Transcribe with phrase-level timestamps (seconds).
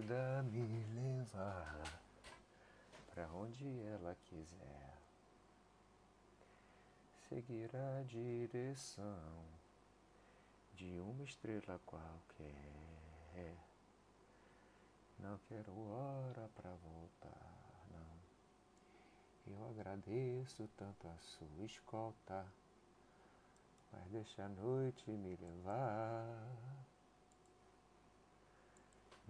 [0.00, 1.82] vida me levar
[3.06, 3.64] para onde
[3.94, 4.98] ela quiser.
[7.28, 9.42] Seguir a direção
[10.74, 13.56] de uma estrela qualquer.
[15.18, 18.18] Não quero hora para voltar, não.
[19.46, 22.46] Eu agradeço tanto a sua escolta,
[23.90, 26.85] mas deixa a noite me levar.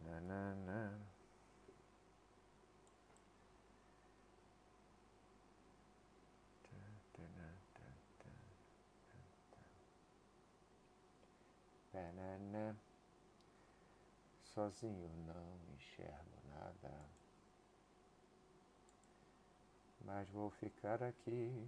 [0.02, 1.16] Na, na, na.
[11.96, 12.77] Banana.
[14.42, 16.92] Sozinho não enxergo nada.
[20.05, 21.66] Mas vou ficar aqui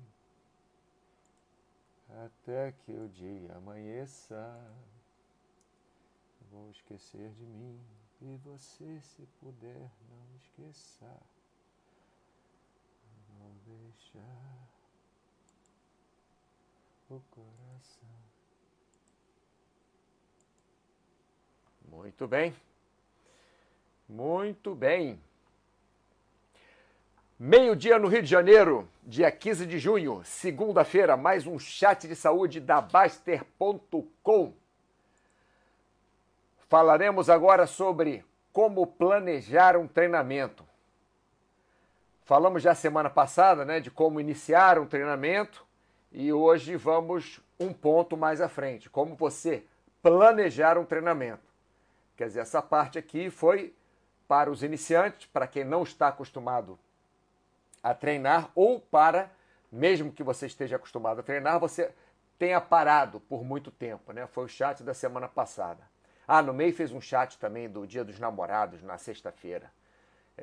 [2.10, 4.37] até que o dia amanheça.
[6.51, 11.06] Vou esquecer de mim e você, se puder, não esqueça.
[13.29, 14.68] Vou deixar
[17.09, 18.09] o coração.
[21.88, 22.54] Muito bem.
[24.09, 25.21] Muito bem.
[27.38, 32.59] Meio-dia no Rio de Janeiro, dia 15 de junho, segunda-feira, mais um chat de saúde
[32.59, 34.52] da Baster.com.
[36.69, 40.65] Falaremos agora sobre como planejar um treinamento.
[42.24, 45.66] Falamos já semana passada, né, de como iniciar um treinamento
[46.13, 49.65] e hoje vamos um ponto mais à frente, como você
[50.02, 51.49] planejar um treinamento.
[52.16, 53.74] Quer dizer, essa parte aqui foi
[54.27, 56.79] para os iniciantes, para quem não está acostumado
[57.83, 59.30] a treinar, ou para,
[59.73, 61.95] mesmo que você esteja acostumado a treinar, você
[62.39, 64.27] tenha parado por muito tempo, né?
[64.27, 65.83] Foi o chat da semana passada.
[66.28, 69.72] Ah, no meio fez um chat também do Dia dos Namorados, na sexta-feira.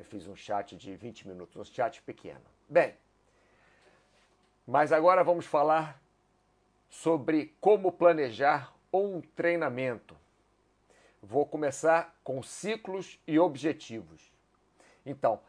[0.02, 2.44] fiz um chat de 20 minutos, um chat pequeno.
[2.68, 2.94] Bem,
[4.66, 6.02] mas agora vamos falar
[6.90, 10.16] sobre como planejar um treinamento
[11.26, 14.32] vou começar com ciclos e objetivos.
[15.04, 15.40] Então,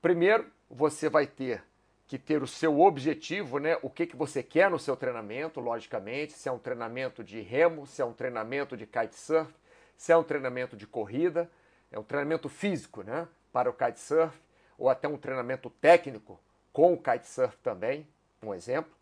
[0.00, 1.62] primeiro você vai ter
[2.06, 3.78] que ter o seu objetivo, né?
[3.82, 7.86] O que, que você quer no seu treinamento, logicamente, se é um treinamento de remo,
[7.86, 9.52] se é um treinamento de kitesurf,
[9.96, 11.50] se é um treinamento de corrida,
[11.90, 13.28] é um treinamento físico, né?
[13.52, 14.36] Para o kitesurf,
[14.76, 16.40] ou até um treinamento técnico
[16.72, 18.06] com o kitesurf também,
[18.42, 18.92] um exemplo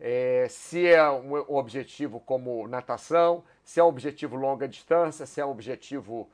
[0.00, 5.44] é, se é um objetivo como natação, se é um objetivo longa distância, se é
[5.44, 6.28] um objetivo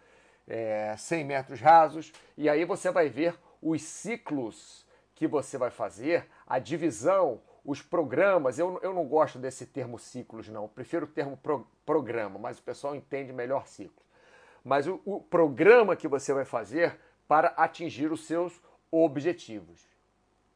[0.47, 4.87] é, 100 metros rasos, e aí você vai ver os ciclos
[5.17, 8.59] que você vai fazer, a divisão, os programas.
[8.59, 12.59] Eu, eu não gosto desse termo ciclos, não, eu prefiro o termo pro, programa, mas
[12.59, 14.07] o pessoal entende melhor ciclos.
[14.65, 18.61] Mas o, o programa que você vai fazer para atingir os seus
[18.91, 19.85] objetivos,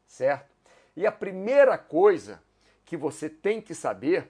[0.07, 0.49] certo?
[0.95, 2.41] E a primeira coisa
[2.85, 4.29] que você tem que saber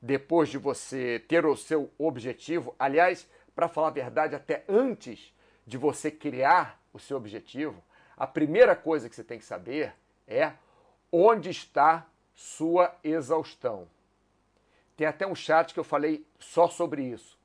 [0.00, 2.74] depois de você ter o seu objetivo.
[2.78, 5.34] Aliás, para falar a verdade, até antes
[5.66, 7.82] de você criar o seu objetivo,
[8.16, 9.94] a primeira coisa que você tem que saber
[10.26, 10.52] é
[11.16, 13.88] onde está sua exaustão.
[14.96, 17.38] Tem até um chat que eu falei só sobre isso.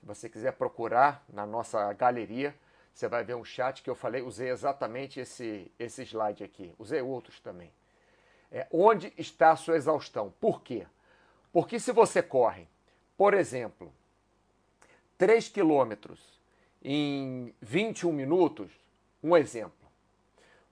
[0.00, 2.54] Se você quiser procurar na nossa galeria,
[2.92, 6.74] você vai ver um chat que eu falei, usei exatamente esse, esse slide aqui.
[6.78, 7.70] Usei outros também
[8.50, 10.32] é, onde está a sua exaustão.
[10.40, 10.86] Por quê?
[11.52, 12.66] Porque se você corre,
[13.16, 13.92] por exemplo,
[15.18, 16.20] 3 quilômetros
[16.82, 18.70] em 21 minutos,
[19.22, 19.72] um exemplo,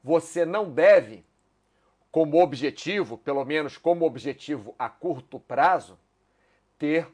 [0.03, 1.25] você não deve,
[2.15, 5.99] como objetivo, pelo menos como objetivo a curto prazo,
[6.79, 7.13] ter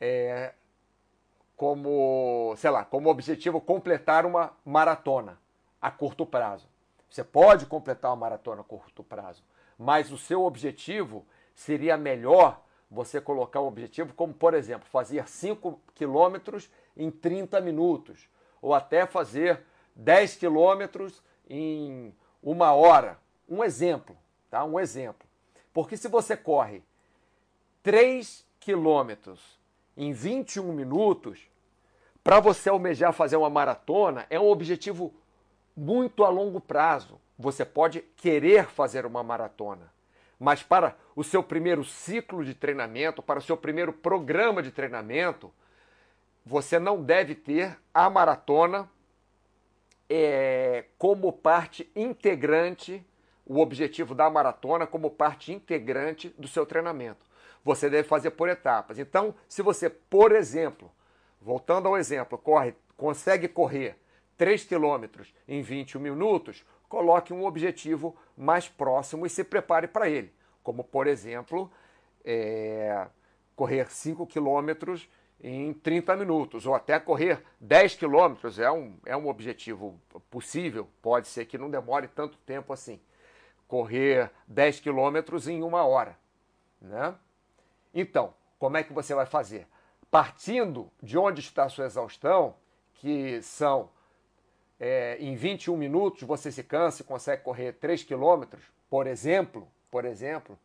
[0.00, 0.54] é,
[1.56, 5.38] como, sei lá, como objetivo completar uma maratona
[5.80, 6.68] a curto prazo.
[7.08, 9.44] Você pode completar uma maratona a curto prazo,
[9.78, 11.24] mas o seu objetivo
[11.54, 12.60] seria melhor
[12.90, 18.28] você colocar um objetivo como, por exemplo, fazer 5 quilômetros em 30 minutos,
[18.60, 19.64] ou até fazer
[19.94, 22.12] 10 quilômetros em
[22.42, 23.21] uma hora.
[23.52, 24.16] Um exemplo,
[24.50, 24.64] tá?
[24.64, 25.28] Um exemplo.
[25.74, 26.82] Porque se você corre
[27.82, 29.60] 3 quilômetros
[29.94, 31.38] em 21 minutos,
[32.24, 35.12] para você almejar fazer uma maratona, é um objetivo
[35.76, 39.92] muito a longo prazo você pode querer fazer uma maratona,
[40.38, 45.52] mas para o seu primeiro ciclo de treinamento, para o seu primeiro programa de treinamento,
[46.44, 48.88] você não deve ter a maratona
[50.08, 53.04] é, como parte integrante,
[53.44, 57.26] o objetivo da maratona como parte integrante do seu treinamento.
[57.64, 58.98] Você deve fazer por etapas.
[58.98, 60.90] Então, se você, por exemplo,
[61.40, 63.96] voltando ao exemplo, corre, consegue correr
[64.36, 70.32] 3 quilômetros em 21 minutos, coloque um objetivo mais próximo e se prepare para ele.
[70.62, 71.70] Como, por exemplo,
[72.24, 73.06] é,
[73.54, 75.08] correr 5 quilômetros
[75.42, 80.00] em 30 minutos, ou até correr 10 quilômetros, é um, é um objetivo
[80.30, 83.00] possível, pode ser que não demore tanto tempo assim.
[83.72, 86.18] Correr 10 quilômetros em uma hora.
[86.78, 87.14] Né?
[87.94, 89.66] Então, como é que você vai fazer?
[90.10, 92.54] Partindo de onde está a sua exaustão,
[92.96, 93.88] que são
[94.78, 100.04] é, em 21 minutos você se cansa e consegue correr 3 quilômetros, por exemplo, por
[100.04, 100.58] exemplo,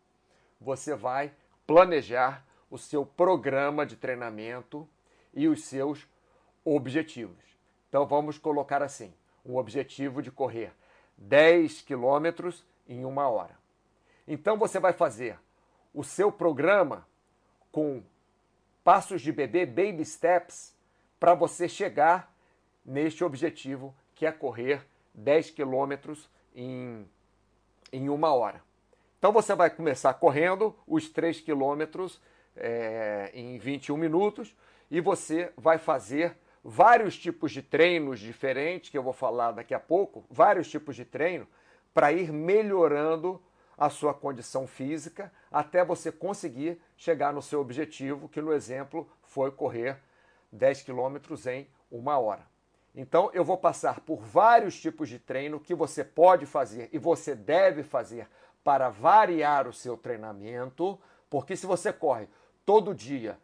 [0.59, 1.31] você vai
[1.65, 4.85] planejar o seu programa de treinamento
[5.33, 6.05] e os seus
[6.65, 7.41] objetivos.
[7.87, 9.13] Então vamos colocar assim:
[9.45, 10.73] um objetivo de correr
[11.17, 13.57] 10 quilômetros em uma hora.
[14.27, 15.39] Então você vai fazer
[15.93, 17.07] o seu programa
[17.71, 18.03] com
[18.83, 20.75] passos de bebê, baby steps,
[21.19, 22.33] para você chegar
[22.85, 27.07] neste objetivo que é correr 10 quilômetros em,
[27.91, 28.61] em uma hora.
[29.19, 32.21] Então você vai começar correndo os 3 quilômetros
[32.55, 34.55] é, em 21 minutos
[34.89, 39.79] e você vai fazer vários tipos de treinos diferentes, que eu vou falar daqui a
[39.79, 41.47] pouco, vários tipos de treino,
[41.97, 43.41] para ir melhorando
[43.75, 49.49] a sua condição física até você conseguir chegar no seu objetivo, que no exemplo foi
[49.49, 49.97] correr
[50.51, 52.45] 10 quilômetros em uma hora.
[52.93, 57.33] Então eu vou passar por vários tipos de treino que você pode fazer e você
[57.33, 58.27] deve fazer
[58.63, 62.29] para variar o seu treinamento, porque se você corre
[62.63, 63.39] todo dia.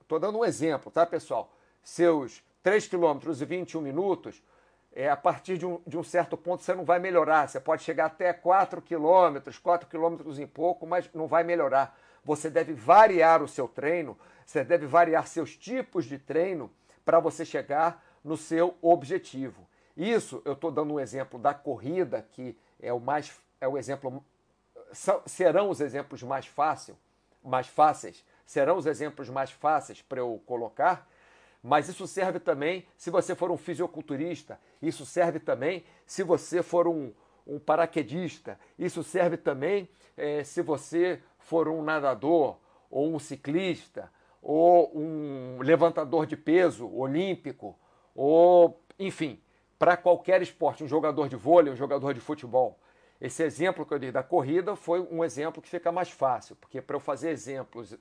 [0.00, 1.52] Estou é, dando um exemplo, tá, pessoal?
[1.84, 4.42] Seus 3 km e 21 minutos,
[4.98, 7.48] é, a partir de um, de um certo ponto você não vai melhorar.
[7.48, 11.96] Você pode chegar até 4 km, 4 km em pouco, mas não vai melhorar.
[12.24, 16.68] Você deve variar o seu treino, você deve variar seus tipos de treino
[17.04, 19.68] para você chegar no seu objetivo.
[19.96, 24.24] Isso eu estou dando um exemplo da corrida, que é o mais é o exemplo
[25.26, 26.96] serão os exemplos mais fáceis
[27.42, 31.08] mais fáceis, serão os exemplos mais fáceis para eu colocar,
[31.62, 36.86] mas isso serve também se você for um fisiculturista, isso serve também se você for
[36.86, 37.12] um,
[37.46, 42.58] um paraquedista, isso serve também é, se você for um nadador,
[42.90, 44.10] ou um ciclista,
[44.40, 47.78] ou um levantador de peso olímpico,
[48.14, 49.40] ou, enfim,
[49.78, 52.78] para qualquer esporte, um jogador de vôlei, um jogador de futebol.
[53.20, 56.80] Esse exemplo que eu dei da corrida foi um exemplo que fica mais fácil, porque
[56.80, 57.96] para eu fazer exemplos,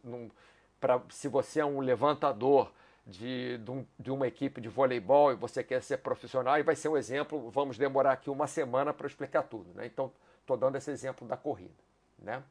[0.79, 2.71] pra, se você é um levantador
[3.07, 6.75] de, de, um, de, uma equipe de voleibol e você quer ser profissional, e vai
[6.75, 9.73] ser um exemplo, vamos demorar aqui uma semana para explicar tudo.
[9.73, 9.85] Né?
[9.85, 10.11] Então,
[10.41, 11.73] estou dando esse exemplo da corrida.
[12.19, 12.43] Né?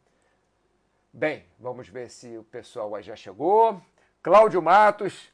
[1.12, 3.80] Bem, vamos ver se o pessoal já chegou.
[4.22, 5.30] Cláudio Matos,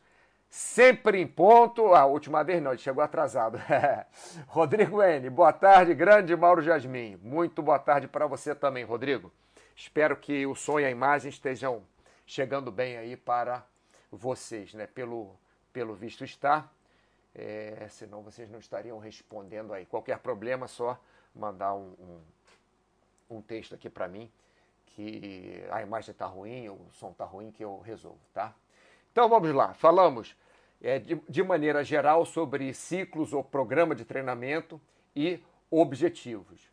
[0.48, 1.94] sempre em ponto.
[1.94, 3.60] A última vez não, ele chegou atrasado.
[4.48, 7.16] Rodrigo N, boa tarde, grande Mauro Jasmin.
[7.22, 9.32] Muito boa tarde para você também, Rodrigo.
[9.76, 11.82] Espero que o som e a imagem estejam
[12.26, 13.64] chegando bem aí para
[14.12, 14.86] vocês, né?
[14.86, 15.34] Pelo,
[15.72, 16.70] pelo visto está.
[17.34, 19.86] É, senão vocês não estariam respondendo aí.
[19.86, 21.00] Qualquer problema, só
[21.34, 24.30] mandar um, um, um texto aqui para mim
[24.94, 28.54] que a imagem está ruim, o som está ruim, que eu resolvo, tá?
[29.10, 30.36] Então vamos lá, falamos
[30.82, 34.80] é, de, de maneira geral sobre ciclos ou programa de treinamento
[35.16, 35.40] e
[35.70, 36.70] objetivos.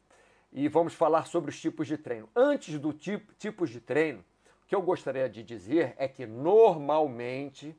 [0.52, 2.28] E vamos falar sobre os tipos de treino.
[2.36, 4.26] Antes do tipo, tipos de treino,
[4.70, 7.76] que eu gostaria de dizer é que normalmente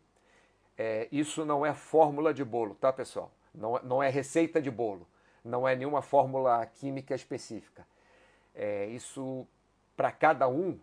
[0.77, 3.31] é, isso não é fórmula de bolo, tá pessoal?
[3.55, 5.07] Não, não é receita de bolo,
[5.45, 7.87] não é nenhuma fórmula química específica.
[8.53, 9.47] É, isso
[9.97, 10.81] para cada um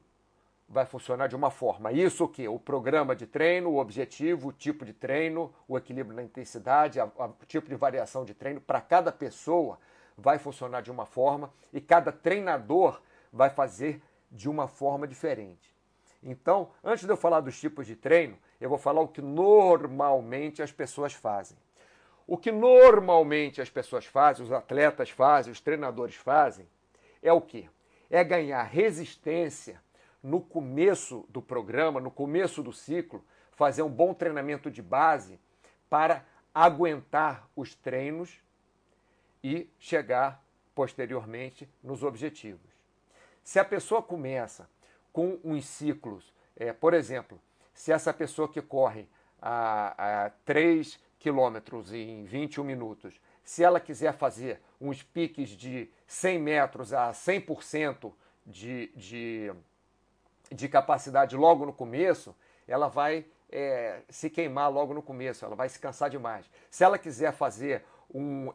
[0.70, 1.92] vai funcionar de uma forma.
[1.92, 2.48] Isso que?
[2.48, 7.46] O programa de treino, o objetivo, o tipo de treino, o equilíbrio na intensidade, o
[7.46, 9.78] tipo de variação de treino, para cada pessoa
[10.18, 15.77] vai funcionar de uma forma e cada treinador vai fazer de uma forma diferente.
[16.22, 20.62] Então, antes de eu falar dos tipos de treino, eu vou falar o que normalmente
[20.62, 21.58] as pessoas fazem.
[22.26, 26.68] O que normalmente as pessoas fazem, os atletas fazem, os treinadores fazem,
[27.22, 27.70] é o que?
[28.10, 29.82] É ganhar resistência
[30.22, 35.40] no começo do programa, no começo do ciclo, fazer um bom treinamento de base
[35.90, 38.42] para aguentar os treinos
[39.44, 40.44] e chegar
[40.76, 42.70] posteriormente nos objetivos.
[43.44, 44.70] Se a pessoa começa
[45.18, 47.42] com uns ciclos, é, por exemplo,
[47.74, 49.10] se essa pessoa que corre
[49.42, 56.40] a, a 3 quilômetros em 21 minutos, se ela quiser fazer uns piques de 100
[56.40, 58.14] metros a 100%
[58.46, 59.52] de, de
[60.52, 62.36] de capacidade logo no começo,
[62.68, 66.48] ela vai é, se queimar logo no começo, ela vai se cansar demais.
[66.70, 67.84] Se ela quiser fazer
[68.14, 68.54] um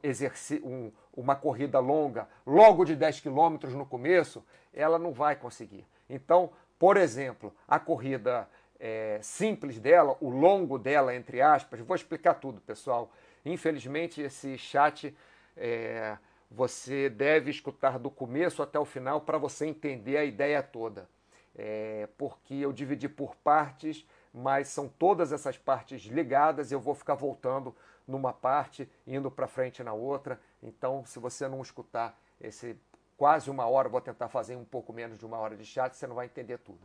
[0.63, 5.85] um, uma corrida longa, logo de 10 quilômetros no começo, ela não vai conseguir.
[6.09, 12.35] Então, por exemplo, a corrida é, simples dela, o longo dela, entre aspas, vou explicar
[12.35, 13.13] tudo, pessoal.
[13.45, 15.17] Infelizmente, esse chat
[15.57, 16.17] é,
[16.51, 21.09] você deve escutar do começo até o final para você entender a ideia toda.
[21.55, 27.15] É, porque eu dividi por partes, mas são todas essas partes ligadas eu vou ficar
[27.15, 27.77] voltando
[28.09, 30.41] numa parte, indo para frente na outra.
[30.63, 32.77] Então, se você não escutar esse
[33.17, 36.07] quase uma hora, vou tentar fazer um pouco menos de uma hora de chat, você
[36.07, 36.81] não vai entender tudo.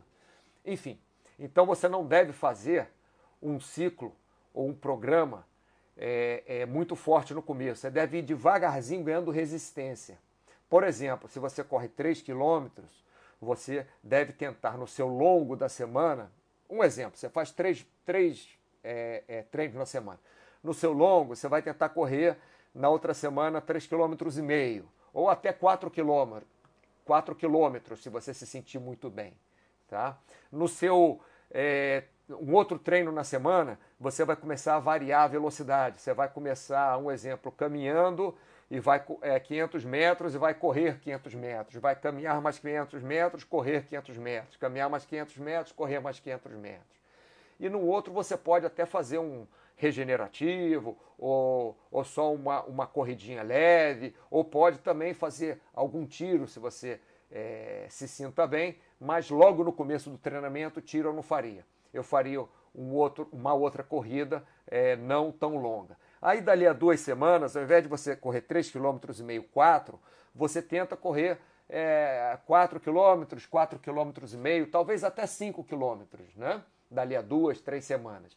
[0.64, 0.98] Enfim,
[1.38, 2.88] então você não deve fazer
[3.42, 4.14] um ciclo
[4.52, 5.46] ou um programa
[5.96, 7.80] é, é, muito forte no começo.
[7.80, 10.18] Você deve ir devagarzinho ganhando resistência.
[10.68, 13.04] Por exemplo, se você corre 3 quilômetros,
[13.40, 16.30] você deve tentar no seu longo da semana.
[16.68, 18.48] Um exemplo, você faz três, três
[18.84, 20.20] é, é treinos na semana.
[20.62, 22.36] No seu longo, você vai tentar correr
[22.74, 24.40] na outra semana 3,5 km
[25.18, 26.38] ou até 4 km.
[27.04, 29.32] 4 quilômetros, se você se sentir muito bem.
[29.88, 30.16] Tá?
[30.52, 31.20] No seu
[31.50, 36.00] é, um outro treino na semana, você vai começar a variar a velocidade.
[36.00, 38.32] Você vai começar, um exemplo, caminhando
[38.70, 41.82] e vai é, 500 metros e vai correr 500 metros.
[41.82, 44.56] Vai caminhar mais 500 metros, correr 500 metros.
[44.56, 46.98] Caminhar mais 500 metros, correr mais 500 metros.
[47.58, 49.48] E no outro você pode até fazer um,
[49.78, 56.58] regenerativo, ou, ou só uma, uma corridinha leve, ou pode também fazer algum tiro se
[56.58, 61.64] você é, se sinta bem, mas logo no começo do treinamento, tiro eu não faria.
[61.94, 62.44] Eu faria
[62.74, 65.96] um outro, uma outra corrida é, não tão longa.
[66.20, 69.98] Aí dali a duas semanas, ao invés de você correr 3,5 km, 4,
[70.34, 76.02] você tenta correr é, 4 km, 4 km e meio, talvez até 5 km,
[76.34, 76.62] né?
[76.90, 78.36] Dali a duas, três semanas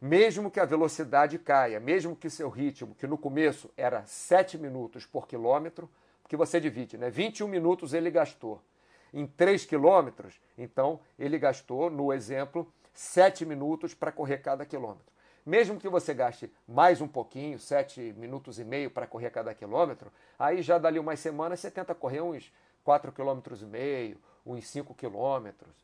[0.00, 5.04] mesmo que a velocidade caia, mesmo que seu ritmo, que no começo era 7 minutos
[5.04, 5.90] por quilômetro,
[6.28, 7.10] que você divide, né?
[7.10, 8.62] 21 minutos ele gastou.
[9.12, 15.10] Em 3 quilômetros, então ele gastou, no exemplo, 7 minutos para correr cada quilômetro.
[15.44, 20.12] Mesmo que você gaste mais um pouquinho, 7 minutos e meio para correr cada quilômetro,
[20.38, 22.52] aí já dali umas semanas você tenta correr uns
[22.84, 24.16] 4 quilômetros e meio,
[24.46, 25.74] uns 5 quilômetros.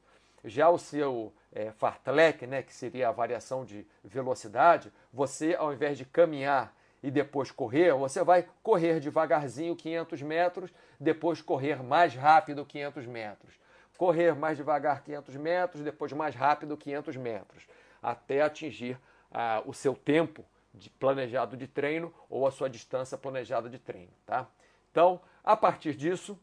[0.47, 5.99] Já o seu é, fartlek, né, que seria a variação de velocidade, você, ao invés
[5.99, 12.65] de caminhar e depois correr, você vai correr devagarzinho 500 metros, depois correr mais rápido
[12.65, 13.55] 500 metros.
[13.99, 17.67] Correr mais devagar 500 metros, depois mais rápido 500 metros,
[18.03, 18.99] até atingir
[19.33, 24.13] ah, o seu tempo de planejado de treino ou a sua distância planejada de treino.
[24.27, 24.47] Tá?
[24.91, 26.39] Então, a partir disso,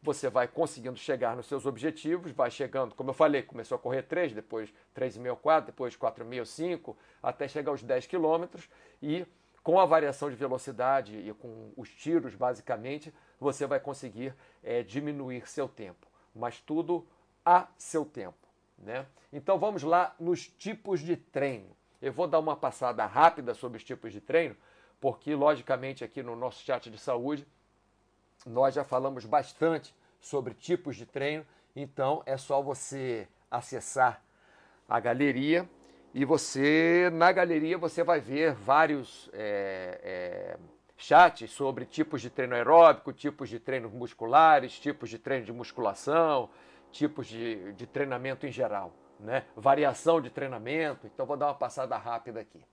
[0.00, 4.02] você vai conseguindo chegar nos seus objetivos, vai chegando, como eu falei, começou a correr
[4.02, 8.68] 3, depois 3,5 4, depois 4,5 5, até chegar aos 10 quilômetros
[9.02, 9.26] e
[9.62, 15.48] com a variação de velocidade e com os tiros, basicamente, você vai conseguir é, diminuir
[15.48, 16.06] seu tempo.
[16.34, 17.06] Mas tudo
[17.44, 18.48] a seu tempo.
[18.78, 19.04] Né?
[19.32, 21.76] Então vamos lá nos tipos de treino.
[22.00, 24.56] Eu vou dar uma passada rápida sobre os tipos de treino,
[25.00, 27.46] porque, logicamente, aqui no nosso chat de saúde
[28.48, 34.22] nós já falamos bastante sobre tipos de treino, então é só você acessar
[34.88, 35.68] a galeria
[36.14, 40.58] e você na galeria você vai ver vários é, é,
[40.96, 46.50] chats sobre tipos de treino aeróbico, tipos de treino musculares, tipos de treino de musculação,
[46.90, 49.44] tipos de, de treinamento em geral, né?
[49.54, 51.06] variação de treinamento.
[51.06, 52.64] Então vou dar uma passada rápida aqui.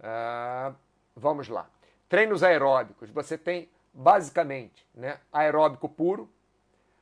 [0.00, 0.74] Ah,
[1.14, 1.70] vamos lá.
[2.08, 3.10] Treinos aeróbicos.
[3.10, 6.30] Você tem basicamente, né, aeróbico puro,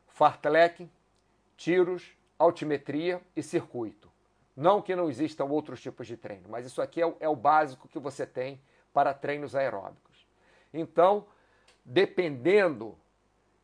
[0.06, 0.88] fartlek,
[1.56, 4.08] tiros, altimetria e circuito.
[4.56, 7.34] Não que não existam outros tipos de treino, mas isso aqui é o, é o
[7.34, 8.60] básico que você tem
[8.92, 10.24] para treinos aeróbicos.
[10.72, 11.26] Então,
[11.84, 12.96] dependendo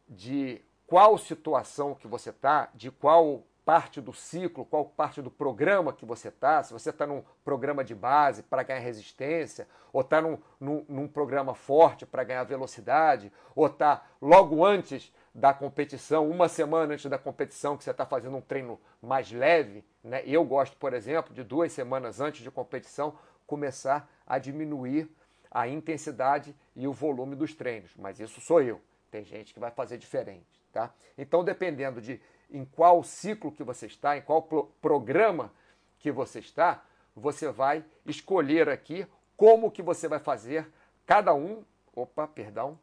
[0.09, 5.93] de qual situação que você está, de qual parte do ciclo, qual parte do programa
[5.93, 10.21] que você está, se você está num programa de base para ganhar resistência, ou está
[10.21, 16.49] num, num, num, programa forte para ganhar velocidade, ou está logo antes da competição, uma
[16.49, 19.85] semana antes da competição, que você está fazendo um treino mais leve.
[20.03, 20.23] Né?
[20.27, 23.15] Eu gosto, por exemplo, de duas semanas antes de competição,
[23.47, 25.09] começar a diminuir
[25.51, 27.91] a intensidade e o volume dos treinos.
[27.97, 28.81] Mas isso sou eu.
[29.11, 30.61] Tem gente que vai fazer diferente.
[30.73, 30.93] Tá?
[31.19, 35.53] Então, dependendo de em qual ciclo que você está, em qual pro programa
[35.99, 40.67] que você está, você vai escolher aqui como que você vai fazer
[41.07, 41.65] cada um,
[41.95, 42.79] opa, perdão,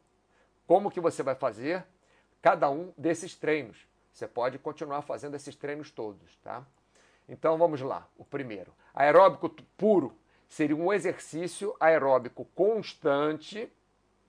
[0.66, 1.84] como que você vai fazer
[2.42, 3.86] cada um desses treinos.
[4.12, 6.64] Você pode continuar fazendo esses treinos todos, tá?
[7.28, 8.08] Então vamos lá.
[8.16, 10.16] O primeiro, aeróbico puro
[10.48, 13.70] seria um exercício aeróbico constante,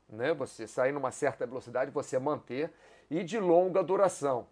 [0.07, 0.33] né?
[0.33, 2.71] Você sair numa certa velocidade, você manter
[3.09, 4.47] e de longa duração.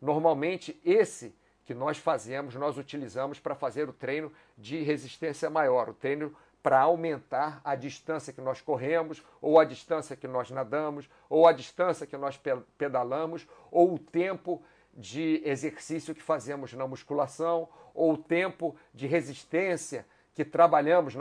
[0.00, 5.94] Normalmente esse que nós fazemos, nós utilizamos para fazer o treino de resistência maior, o
[5.94, 11.46] treino para aumentar a distância que nós corremos, ou a distância que nós nadamos, ou
[11.46, 12.40] a distância que nós
[12.76, 20.04] pedalamos, ou o tempo de exercício que fazemos na musculação, ou o tempo de resistência
[20.34, 21.14] que trabalhamos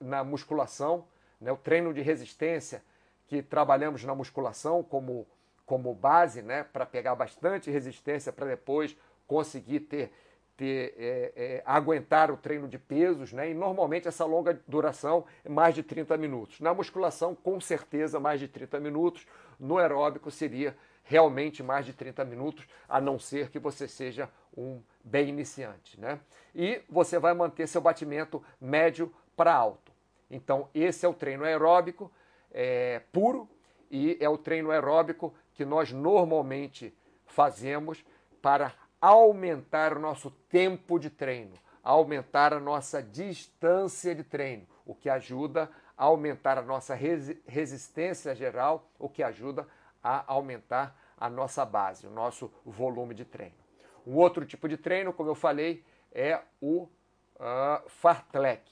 [0.00, 1.04] na musculação,
[1.40, 1.52] né?
[1.52, 2.82] o treino de resistência
[3.26, 5.26] que trabalhamos na musculação como,
[5.70, 6.64] como base, né?
[6.64, 8.96] para pegar bastante resistência para depois
[9.28, 10.12] conseguir ter
[10.56, 13.50] ter, é, é, aguentar o treino de pesos, né?
[13.50, 16.60] E normalmente essa longa duração é mais de 30 minutos.
[16.60, 19.26] Na musculação, com certeza, mais de 30 minutos.
[19.58, 24.82] No aeróbico seria realmente mais de 30 minutos, a não ser que você seja um
[25.02, 26.20] bem iniciante, né?
[26.54, 29.92] E você vai manter seu batimento médio para alto.
[30.30, 32.12] Então, esse é o treino aeróbico
[32.52, 33.48] é, puro
[33.90, 38.02] e é o treino aeróbico que nós normalmente fazemos
[38.40, 41.52] para aumentar o nosso tempo de treino,
[41.84, 48.88] aumentar a nossa distância de treino, o que ajuda a aumentar a nossa resistência geral,
[48.98, 49.68] o que ajuda
[50.02, 53.60] a aumentar a nossa base, o nosso volume de treino.
[54.06, 58.62] Um outro tipo de treino, como eu falei, é o uh, fartlek.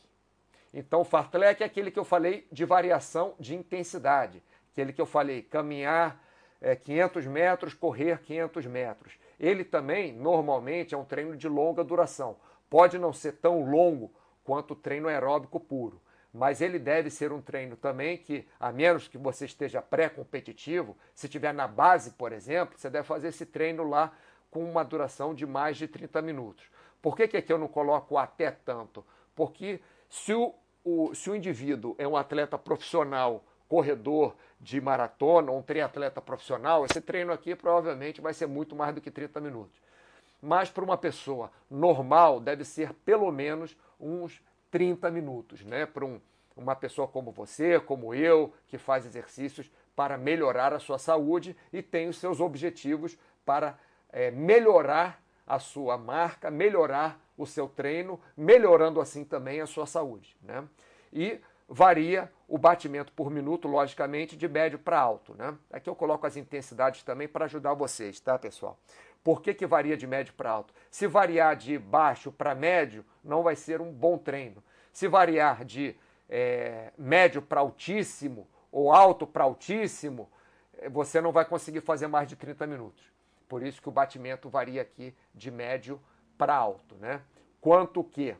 [0.72, 4.42] Então, fartlek é aquele que eu falei de variação de intensidade,
[4.72, 6.26] aquele que eu falei caminhar
[6.60, 9.12] é, 500 metros, correr 500 metros.
[9.38, 12.36] Ele também, normalmente, é um treino de longa duração.
[12.68, 14.12] Pode não ser tão longo
[14.44, 16.00] quanto o treino aeróbico puro,
[16.32, 21.26] mas ele deve ser um treino também que, a menos que você esteja pré-competitivo, se
[21.26, 24.12] estiver na base, por exemplo, você deve fazer esse treino lá
[24.50, 26.64] com uma duração de mais de 30 minutos.
[27.00, 29.04] Por que, que aqui eu não coloco até tanto?
[29.34, 35.62] Porque se o, o, se o indivíduo é um atleta profissional corredor de maratona um
[35.62, 39.80] triatleta profissional, esse treino aqui provavelmente vai ser muito mais do que 30 minutos.
[40.42, 45.86] Mas para uma pessoa normal deve ser pelo menos uns 30 minutos, né?
[45.86, 46.20] Para um,
[46.56, 51.82] uma pessoa como você, como eu, que faz exercícios para melhorar a sua saúde e
[51.82, 53.78] tem os seus objetivos para
[54.10, 60.36] é, melhorar a sua marca, melhorar o seu treino, melhorando assim também a sua saúde,
[60.42, 60.64] né?
[61.12, 65.34] E varia o batimento por minuto, logicamente, de médio para alto.
[65.34, 65.54] Né?
[65.70, 68.78] Aqui eu coloco as intensidades também para ajudar vocês, tá, pessoal?
[69.22, 70.72] Por que, que varia de médio para alto?
[70.90, 74.62] Se variar de baixo para médio, não vai ser um bom treino.
[74.92, 75.94] Se variar de
[76.28, 80.30] é, médio para altíssimo ou alto para altíssimo,
[80.78, 83.12] é, você não vai conseguir fazer mais de 30 minutos.
[83.46, 86.00] Por isso que o batimento varia aqui de médio
[86.38, 86.94] para alto.
[86.94, 87.20] Né?
[87.60, 88.34] Quanto que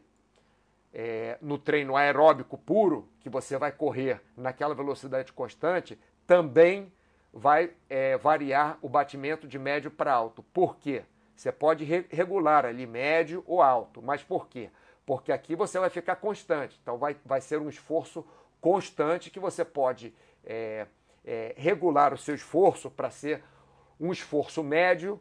[0.93, 6.93] é, no treino aeróbico puro, que você vai correr naquela velocidade constante, também
[7.33, 10.43] vai é, variar o batimento de médio para alto.
[10.43, 11.05] Por quê?
[11.37, 14.71] Você pode re regular ali médio ou alto, mas por quê?
[15.07, 18.27] Porque aqui você vai ficar constante, então vai, vai ser um esforço
[18.61, 20.13] constante que você pode
[20.45, 20.87] é,
[21.25, 23.43] é, regular o seu esforço para ser
[24.01, 25.21] um esforço médio,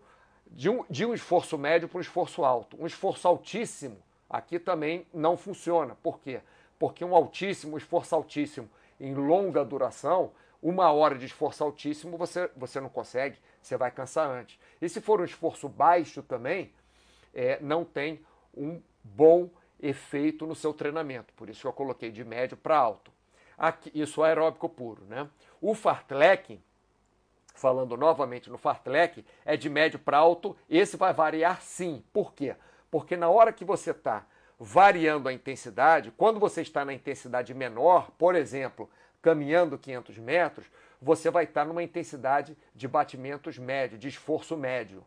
[0.50, 2.82] de um, de um esforço médio para um esforço alto.
[2.82, 5.96] Um esforço altíssimo Aqui também não funciona.
[6.04, 6.42] Por quê?
[6.78, 12.80] Porque um altíssimo, esforço altíssimo em longa duração, uma hora de esforço altíssimo você, você
[12.80, 14.60] não consegue, você vai cansar antes.
[14.82, 16.72] E se for um esforço baixo também,
[17.34, 21.34] é, não tem um bom efeito no seu treinamento.
[21.36, 23.12] Por isso eu coloquei de médio para alto.
[23.58, 25.04] Aqui, isso é aeróbico puro.
[25.06, 25.30] Né?
[25.62, 26.60] O fartlek,
[27.54, 30.56] falando novamente no fartlek, é de médio para alto.
[30.70, 32.04] Esse vai variar sim.
[32.12, 32.56] Por quê?
[32.90, 34.26] Porque na hora que você está
[34.60, 38.90] variando a intensidade, quando você está na intensidade menor, por exemplo,
[39.22, 40.66] caminhando 500 metros,
[41.02, 45.04] você vai estar numa intensidade de batimentos médio, de esforço médio.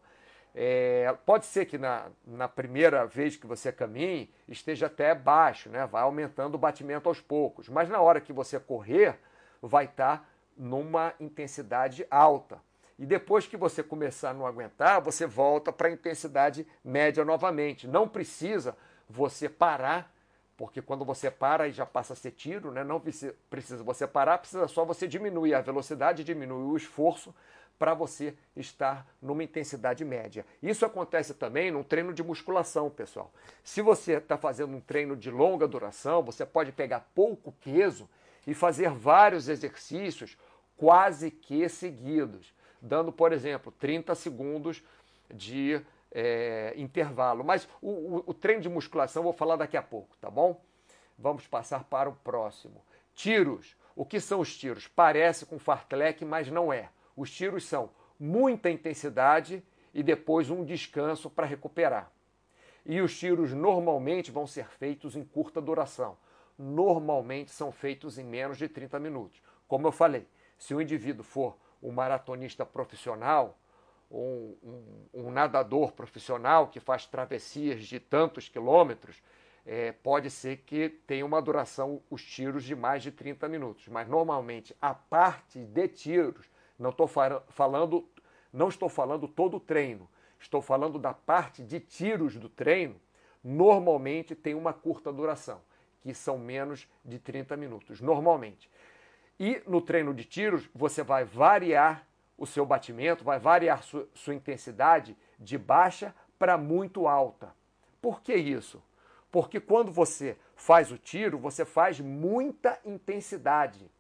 [0.54, 5.86] É, pode ser que na, na primeira vez que você caminhe esteja até baixo, né?
[5.86, 9.16] vai aumentando o batimento aos poucos, mas na hora que você correr,
[9.62, 12.60] vai estar numa intensidade alta.
[13.00, 17.88] E depois que você começar a não aguentar, você volta para a intensidade média novamente.
[17.88, 18.76] Não precisa
[19.08, 20.14] você parar,
[20.54, 22.84] porque quando você para e já passa a ser tiro, né?
[22.84, 27.34] não precisa você parar, precisa só você diminuir a velocidade, diminuir o esforço
[27.78, 30.44] para você estar numa intensidade média.
[30.62, 33.32] Isso acontece também num treino de musculação, pessoal.
[33.64, 38.06] Se você está fazendo um treino de longa duração, você pode pegar pouco peso
[38.46, 40.36] e fazer vários exercícios
[40.76, 44.82] quase que seguidos dando, por exemplo, 30 segundos
[45.32, 45.80] de
[46.12, 47.44] é, intervalo.
[47.44, 50.60] Mas o, o, o treino de musculação eu vou falar daqui a pouco, tá bom?
[51.18, 52.82] Vamos passar para o próximo.
[53.14, 53.76] Tiros.
[53.94, 54.86] O que são os tiros?
[54.86, 56.88] Parece com fartlek, mas não é.
[57.16, 59.62] Os tiros são muita intensidade
[59.92, 62.10] e depois um descanso para recuperar.
[62.86, 66.16] E os tiros normalmente vão ser feitos em curta duração.
[66.58, 69.42] Normalmente são feitos em menos de 30 minutos.
[69.68, 70.26] Como eu falei,
[70.58, 73.58] se o indivíduo for um maratonista profissional,
[74.10, 79.22] um, um, um nadador profissional que faz travessias de tantos quilômetros,
[79.64, 83.88] é, pode ser que tenha uma duração, os tiros, de mais de 30 minutos.
[83.88, 88.08] Mas normalmente a parte de tiros, não estou falando,
[88.52, 93.00] não estou falando todo o treino, estou falando da parte de tiros do treino,
[93.44, 95.60] normalmente tem uma curta duração,
[96.00, 98.70] que são menos de 30 minutos, normalmente.
[99.40, 104.34] E no treino de tiros, você vai variar o seu batimento, vai variar sua, sua
[104.34, 107.50] intensidade de baixa para muito alta.
[108.02, 108.82] Por que isso?
[109.32, 113.90] Porque quando você faz o tiro, você faz muita intensidade.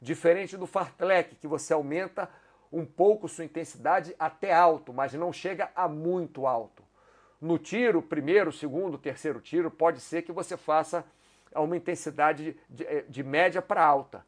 [0.00, 2.30] Diferente do fartlek, que você aumenta
[2.70, 6.84] um pouco sua intensidade até alto, mas não chega a muito alto.
[7.40, 11.04] No tiro, primeiro, segundo, terceiro tiro, pode ser que você faça
[11.52, 14.24] uma intensidade de, de, de média para alta.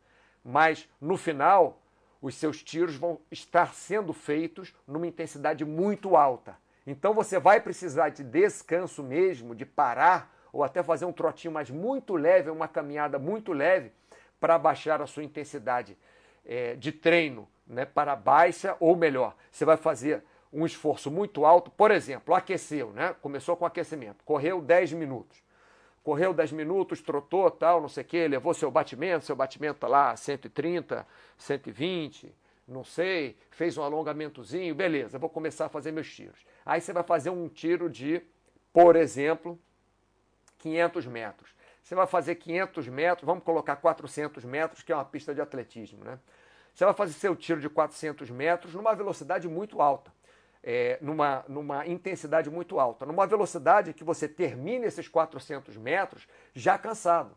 [0.48, 1.82] Mas no final,
[2.22, 6.56] os seus tiros vão estar sendo feitos numa intensidade muito alta.
[6.86, 11.68] Então você vai precisar de descanso mesmo, de parar ou até fazer um trotinho mais
[11.68, 13.90] muito leve, uma caminhada muito leve,
[14.38, 15.98] para baixar a sua intensidade
[16.44, 21.72] é, de treino né, para baixa, ou melhor, você vai fazer um esforço muito alto,
[21.72, 23.14] por exemplo, aqueceu, né?
[23.20, 25.42] começou com aquecimento, correu 10 minutos.
[26.06, 29.88] Correu 10 minutos, trotou, tal, não sei o quê, levou seu batimento, seu batimento está
[29.88, 31.04] lá 130,
[31.36, 32.32] 120,
[32.68, 36.46] não sei, fez um alongamentozinho, beleza, vou começar a fazer meus tiros.
[36.64, 38.22] Aí você vai fazer um tiro de,
[38.72, 39.58] por exemplo,
[40.58, 41.50] 500 metros.
[41.82, 46.04] Você vai fazer 500 metros, vamos colocar 400 metros, que é uma pista de atletismo,
[46.04, 46.20] né?
[46.72, 50.12] Você vai fazer seu tiro de 400 metros numa velocidade muito alta,
[50.66, 56.76] é, numa, numa intensidade muito alta, numa velocidade que você termine esses 400 metros já
[56.76, 57.36] cansado.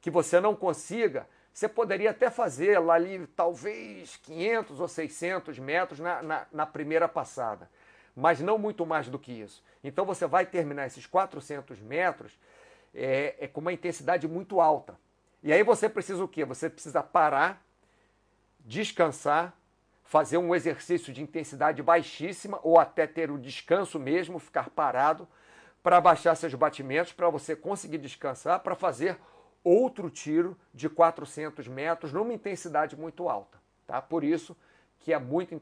[0.00, 5.98] Que você não consiga, você poderia até fazer lá ali talvez 500 ou 600 metros
[5.98, 7.68] na, na, na primeira passada
[8.14, 9.62] mas não muito mais do que isso.
[9.82, 12.38] Então você vai terminar esses 400 metros
[12.94, 14.98] é, é, com uma intensidade muito alta.
[15.42, 16.44] E aí você precisa o quê?
[16.44, 17.64] Você precisa parar,
[18.60, 19.56] descansar,
[20.12, 25.26] fazer um exercício de intensidade baixíssima ou até ter o descanso mesmo, ficar parado
[25.82, 29.18] para baixar seus batimentos, para você conseguir descansar, para fazer
[29.64, 33.58] outro tiro de 400 metros numa intensidade muito alta.
[33.86, 34.02] Tá?
[34.02, 34.54] Por isso
[34.98, 35.58] que é muito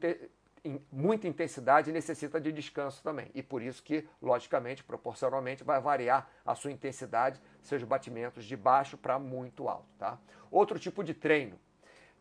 [0.91, 3.31] muita intensidade necessita de descanso também.
[3.33, 8.97] E por isso que, logicamente, proporcionalmente, vai variar a sua intensidade, seus batimentos de baixo
[8.97, 9.87] para muito alto.
[9.97, 10.19] Tá?
[10.51, 11.57] Outro tipo de treino,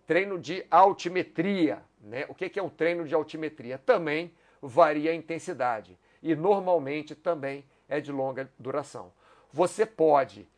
[0.06, 1.89] treino de altimetria.
[2.00, 2.24] Né?
[2.28, 3.78] O que é um treino de altimetria?
[3.78, 4.32] Também
[4.62, 9.12] varia a intensidade e normalmente também é de longa duração.
[9.52, 10.48] Você pode,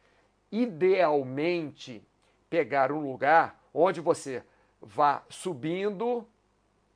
[0.50, 2.07] idealmente,
[2.48, 4.42] pegar um lugar onde você
[4.81, 6.26] vá subindo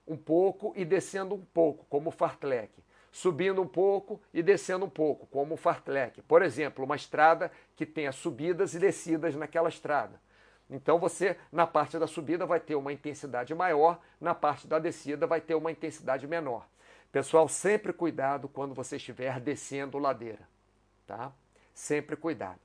[0.06, 2.85] um pouco e descendo um pouco, como o fartlek.
[3.11, 6.20] Subindo um pouco e descendo um pouco, como o fartlek.
[6.22, 10.20] Por exemplo, uma estrada que tenha subidas e descidas naquela estrada.
[10.68, 15.26] Então você, na parte da subida, vai ter uma intensidade maior, na parte da descida
[15.26, 16.66] vai ter uma intensidade menor.
[17.12, 20.46] Pessoal, sempre cuidado quando você estiver descendo ladeira,
[21.07, 21.33] tá?
[21.72, 22.61] Sempre cuidado.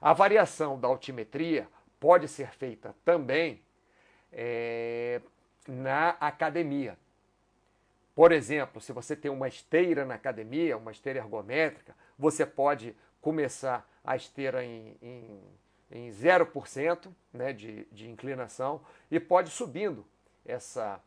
[0.00, 1.68] A variação da altimetria
[2.00, 3.62] pode ser feita também
[4.32, 5.20] é,
[5.68, 6.98] na academia.
[8.14, 13.88] Por exemplo, se você tem uma esteira na academia, uma esteira ergométrica, você pode começar
[14.04, 15.40] a esteira em, em,
[15.92, 20.04] em 0% né, de, de inclinação e pode subindo
[20.44, 21.00] essa,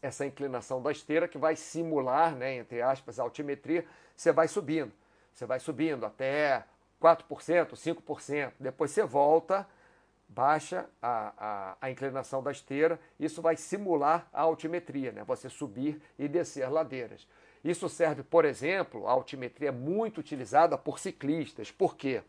[0.00, 3.84] essa inclinação da esteira que vai simular, né, entre aspas, a altimetria,
[4.16, 4.92] você vai subindo.
[5.34, 6.64] Você vai subindo até
[7.00, 9.66] 4%, 5%, depois você volta
[10.28, 15.24] baixa a, a, a, inclinação da esteira, isso vai simular a altimetria, né?
[15.24, 17.26] você subir e descer ladeiras.
[17.64, 21.70] Isso serve, por exemplo, a altimetria é muito utilizada por ciclistas.
[21.70, 22.22] Por quê?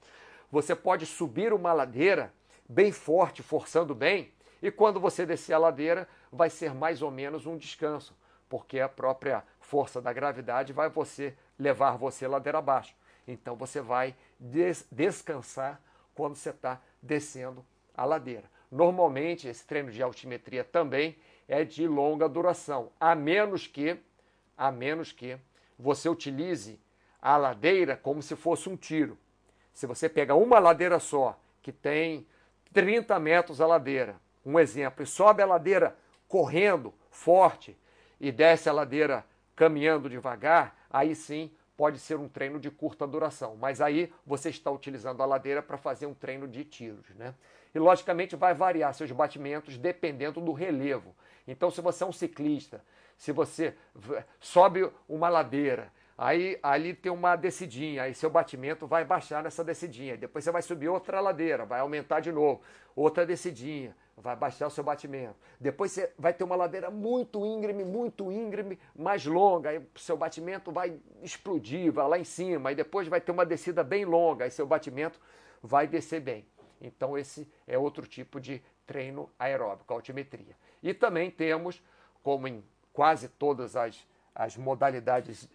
[0.51, 2.33] Você pode subir uma ladeira
[2.67, 4.31] bem forte, forçando bem,
[4.61, 8.15] e quando você descer a ladeira, vai ser mais ou menos um descanso,
[8.49, 12.95] porque a própria força da gravidade vai você levar você ladeira abaixo.
[13.27, 15.81] Então você vai des descansar
[16.15, 18.49] quando você está descendo a ladeira.
[18.71, 21.15] Normalmente, esse treino de altimetria também
[21.47, 23.97] é de longa duração, a menos que,
[24.57, 25.37] a menos que
[25.77, 26.79] você utilize
[27.21, 29.17] a ladeira como se fosse um tiro.
[29.79, 32.27] Se você pega uma ladeira só, que tem
[32.73, 35.95] 30 metros a ladeira, um exemplo, e sobe a ladeira
[36.27, 37.77] correndo forte
[38.19, 43.55] e desce a ladeira caminhando devagar, aí sim pode ser um treino de curta duração.
[43.55, 47.33] Mas aí você está utilizando a ladeira para fazer um treino de tiros, né?
[47.73, 51.15] E logicamente vai variar seus batimentos dependendo do relevo.
[51.47, 52.83] Então, se você é um ciclista,
[53.17, 53.73] se você
[54.41, 55.89] sobe uma ladeira
[56.21, 60.17] Aí ali tem uma descidinha, aí seu batimento vai baixar nessa descidinha.
[60.17, 62.61] Depois você vai subir outra ladeira, vai aumentar de novo.
[62.93, 65.37] Outra descidinha, vai baixar o seu batimento.
[65.61, 69.69] Depois você vai ter uma ladeira muito íngreme, muito íngreme, mais longa.
[69.69, 72.67] Aí seu batimento vai explodir, vai lá em cima.
[72.67, 75.21] Aí depois vai ter uma descida bem longa, aí seu batimento
[75.63, 76.45] vai descer bem.
[76.81, 80.53] Então esse é outro tipo de treino aeróbico, altimetria.
[80.83, 81.81] E também temos,
[82.21, 84.05] como em quase todas as,
[84.35, 85.47] as modalidades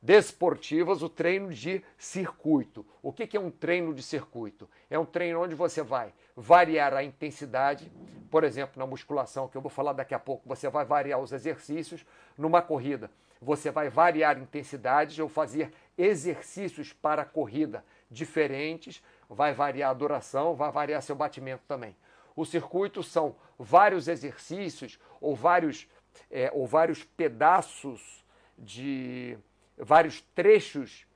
[0.00, 2.86] desportivas, o treino de circuito.
[3.02, 4.68] O que é um treino de circuito?
[4.88, 7.90] É um treino onde você vai variar a intensidade,
[8.30, 11.32] por exemplo, na musculação, que eu vou falar daqui a pouco, você vai variar os
[11.32, 12.04] exercícios.
[12.36, 19.90] Numa corrida, você vai variar intensidades ou fazer exercícios para a corrida diferentes, vai variar
[19.90, 21.94] a duração, vai variar seu batimento também.
[22.34, 25.88] O circuito são vários exercícios ou vários,
[26.30, 28.24] é, ou vários pedaços
[28.56, 29.36] de
[29.78, 31.06] vários trechos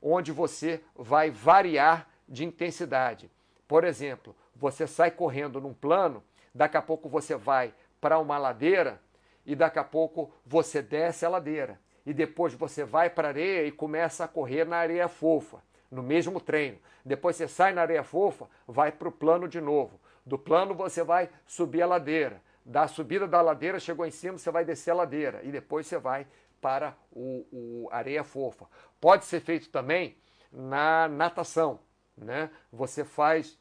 [0.00, 3.30] onde você vai variar de intensidade.
[3.68, 6.22] Por exemplo, você sai correndo num plano,
[6.54, 9.00] daqui a pouco você vai para uma ladeira
[9.46, 11.80] e daqui a pouco você desce a ladeira.
[12.04, 16.02] E depois você vai para a areia e começa a correr na areia fofa, no
[16.02, 16.78] mesmo treino.
[17.04, 20.00] Depois você sai na areia fofa, vai para o plano de novo.
[20.26, 22.42] Do plano você vai subir a ladeira.
[22.64, 25.40] Da subida da ladeira, chegou em cima, você vai descer a ladeira.
[25.42, 26.26] E depois você vai
[26.62, 28.66] para o, o areia fofa.
[29.00, 30.16] Pode ser feito também
[30.50, 31.80] na natação,
[32.16, 32.50] né?
[32.72, 33.58] Você faz,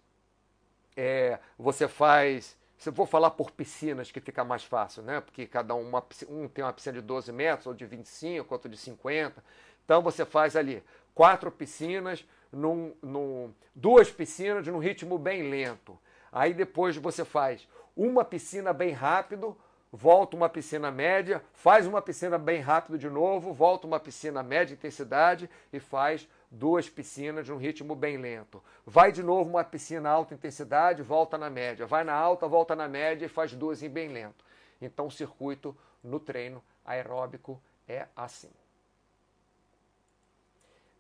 [0.96, 5.20] é, você faz, se vou falar por piscinas que fica mais fácil, né?
[5.20, 8.78] Porque cada uma, um tem uma piscina de 12 metros, ou de 25, outro de
[8.78, 9.44] 50.
[9.84, 10.84] Então você faz ali
[11.16, 15.98] quatro piscinas, num, num, duas piscinas num ritmo bem lento.
[16.32, 19.58] Aí depois você faz uma piscina bem rápido,
[19.91, 24.73] volta uma piscina média, faz uma piscina bem rápido de novo, volta uma piscina média
[24.73, 28.63] intensidade e faz duas piscinas de um ritmo bem lento.
[28.86, 31.86] Vai de novo uma piscina alta intensidade, volta na média.
[31.86, 34.45] Vai na alta, volta na média e faz duas em bem lento.
[34.82, 38.51] Então o circuito no treino aeróbico é assim.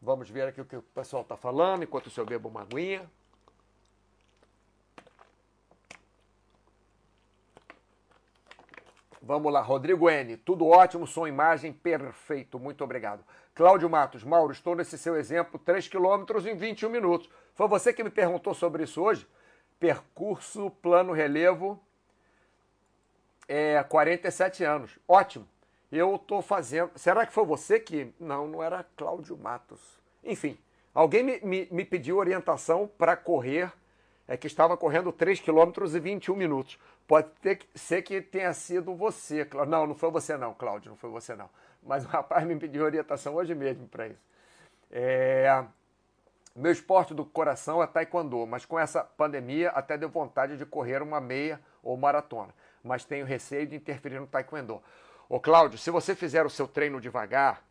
[0.01, 3.09] Vamos ver aqui o que o pessoal está falando enquanto o senhor beba uma aguinha.
[9.21, 10.35] Vamos lá, Rodrigo N.
[10.37, 12.57] Tudo ótimo, som imagem perfeito.
[12.59, 13.23] Muito obrigado.
[13.53, 17.29] Cláudio Matos, Mauro, estou nesse seu exemplo, 3 quilômetros em 21 minutos.
[17.53, 19.27] Foi você que me perguntou sobre isso hoje?
[19.79, 21.79] Percurso, plano, relevo,
[23.47, 24.97] é 47 anos.
[25.07, 25.47] Ótimo.
[25.91, 26.91] Eu estou fazendo.
[26.95, 28.13] Será que foi você que.
[28.19, 29.99] Não, não era Cláudio Matos.
[30.23, 30.57] Enfim,
[30.93, 33.71] alguém me, me, me pediu orientação para correr,
[34.31, 36.79] é que estava correndo 3 quilômetros e 21 minutos.
[37.05, 39.69] Pode ter que, ser que tenha sido você, Cláudio.
[39.69, 41.49] Não, não foi você não, Cláudio, não foi você não.
[41.83, 44.23] Mas o rapaz me pediu orientação hoje mesmo para isso.
[44.89, 45.65] É...
[46.55, 51.01] Meu esporte do coração é taekwondo, mas com essa pandemia até deu vontade de correr
[51.01, 52.53] uma meia ou maratona.
[52.81, 54.81] Mas tenho receio de interferir no taekwondo.
[55.27, 57.61] Ô Cláudio, se você fizer o seu treino devagar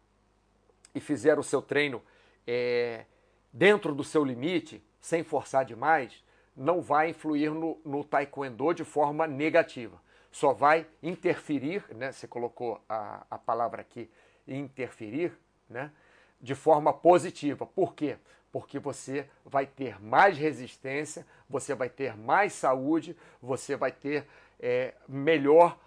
[0.95, 2.03] e fizer o seu treino
[2.47, 3.07] é,
[3.51, 6.23] dentro do seu limite, sem forçar demais,
[6.57, 10.01] não vai influir no, no taekwondo de forma negativa.
[10.31, 12.13] Só vai interferir, né?
[12.13, 14.11] Você colocou a, a palavra aqui,
[14.47, 15.37] interferir,
[15.69, 15.91] né?
[16.41, 17.67] De forma positiva.
[17.67, 18.17] Por quê?
[18.53, 24.27] Porque você vai ter mais resistência, você vai ter mais saúde, você vai ter
[24.59, 25.79] é, melhor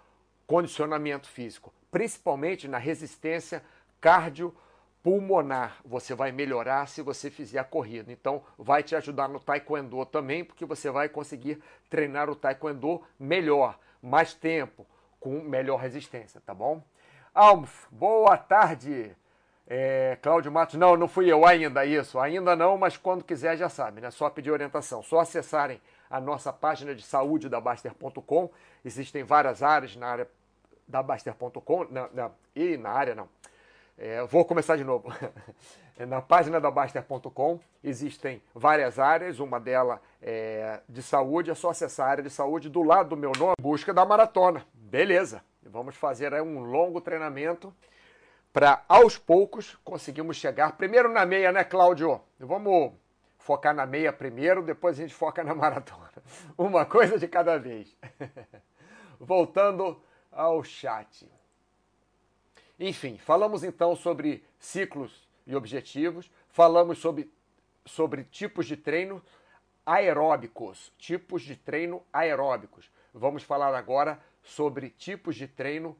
[0.46, 3.62] condicionamento físico, principalmente na resistência
[4.00, 4.54] cardio
[5.04, 5.76] pulmonar.
[5.84, 8.10] Você vai melhorar se você fizer a corrida.
[8.10, 13.78] Então, vai te ajudar no taekwondo também, porque você vai conseguir treinar o taekwondo melhor,
[14.02, 14.86] mais tempo,
[15.20, 16.82] com melhor resistência, tá bom?
[17.34, 19.14] Almf, boa tarde.
[19.66, 23.68] É, Cláudio Matos, não, não fui eu ainda, isso, ainda não, mas quando quiser já
[23.68, 24.10] sabe, né?
[24.10, 28.50] Só pedir orientação, só acessarem a nossa página de saúde da Baster.com.
[28.84, 30.28] Existem várias áreas na área
[30.86, 31.86] da Baster.com,
[32.54, 33.28] e na área não,
[33.96, 35.12] é, vou começar de novo.
[35.98, 42.08] Na página da Baster.com existem várias áreas, uma delas é de saúde, é só acessar
[42.08, 44.66] a área de saúde do lado do meu nome, busca da maratona.
[44.74, 47.72] Beleza, vamos fazer aí um longo treinamento
[48.54, 52.20] para aos poucos conseguimos chegar primeiro na meia, né, Cláudio?
[52.38, 52.92] Vamos
[53.36, 56.10] focar na meia primeiro, depois a gente foca na maratona.
[56.56, 57.96] Uma coisa de cada vez.
[59.18, 61.28] Voltando ao chat.
[62.78, 67.30] Enfim, falamos então sobre ciclos e objetivos, falamos sobre,
[67.84, 69.22] sobre tipos de treino
[69.86, 72.90] aeróbicos, tipos de treino aeróbicos.
[73.12, 75.96] Vamos falar agora sobre tipos de treino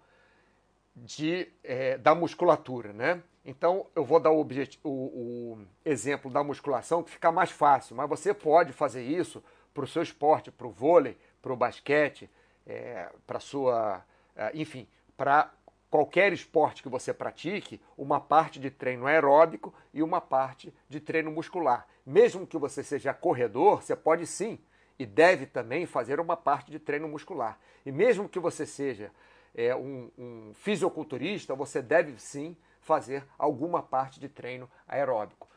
[0.97, 3.23] de, é, da musculatura, né?
[3.45, 8.09] Então eu vou dar o, o, o, exemplo da musculação que fica mais fácil, mas
[8.09, 12.31] você pode fazer isso para o seu esporte, para o vôlei, para o basquete,
[12.67, 14.03] é, para sua,
[14.35, 15.53] é, enfim, para
[15.95, 21.31] qualquer esporte que você pratique, uma parte de treino aeróbico e uma parte de treino
[21.31, 21.87] muscular.
[22.05, 24.59] Mesmo que você seja corredor, você pode sim
[24.99, 27.61] e deve também fazer uma parte de treino muscular.
[27.87, 29.13] E mesmo que você seja
[29.55, 35.49] é, um, um fisiculturista, você deve sim fazer alguma parte de treino aeróbico,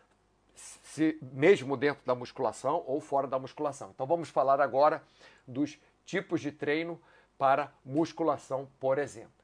[0.53, 3.89] se, mesmo dentro da musculação ou fora da musculação.
[3.89, 5.01] Então vamos falar agora
[5.47, 7.01] dos tipos de treino
[7.39, 9.36] para musculação, por exemplo.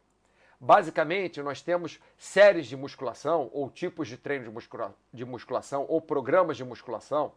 [0.66, 6.00] Basicamente, nós temos séries de musculação ou tipos de treino de, muscula de musculação ou
[6.00, 7.34] programas de musculação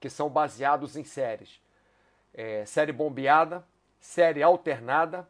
[0.00, 1.60] que são baseados em séries.
[2.32, 3.62] É, série bombeada,
[4.00, 5.28] série alternada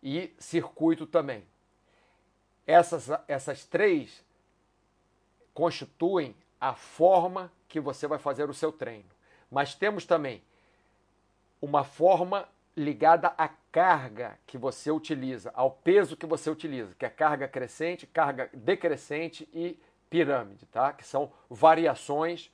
[0.00, 1.44] e circuito também.
[2.64, 4.24] Essas, essas três
[5.52, 9.10] constituem a forma que você vai fazer o seu treino.
[9.50, 10.44] Mas temos também
[11.60, 17.10] uma forma ligada à carga que você utiliza, ao peso que você utiliza, que é
[17.10, 20.92] carga crescente, carga decrescente e pirâmide, tá?
[20.92, 22.50] Que são variações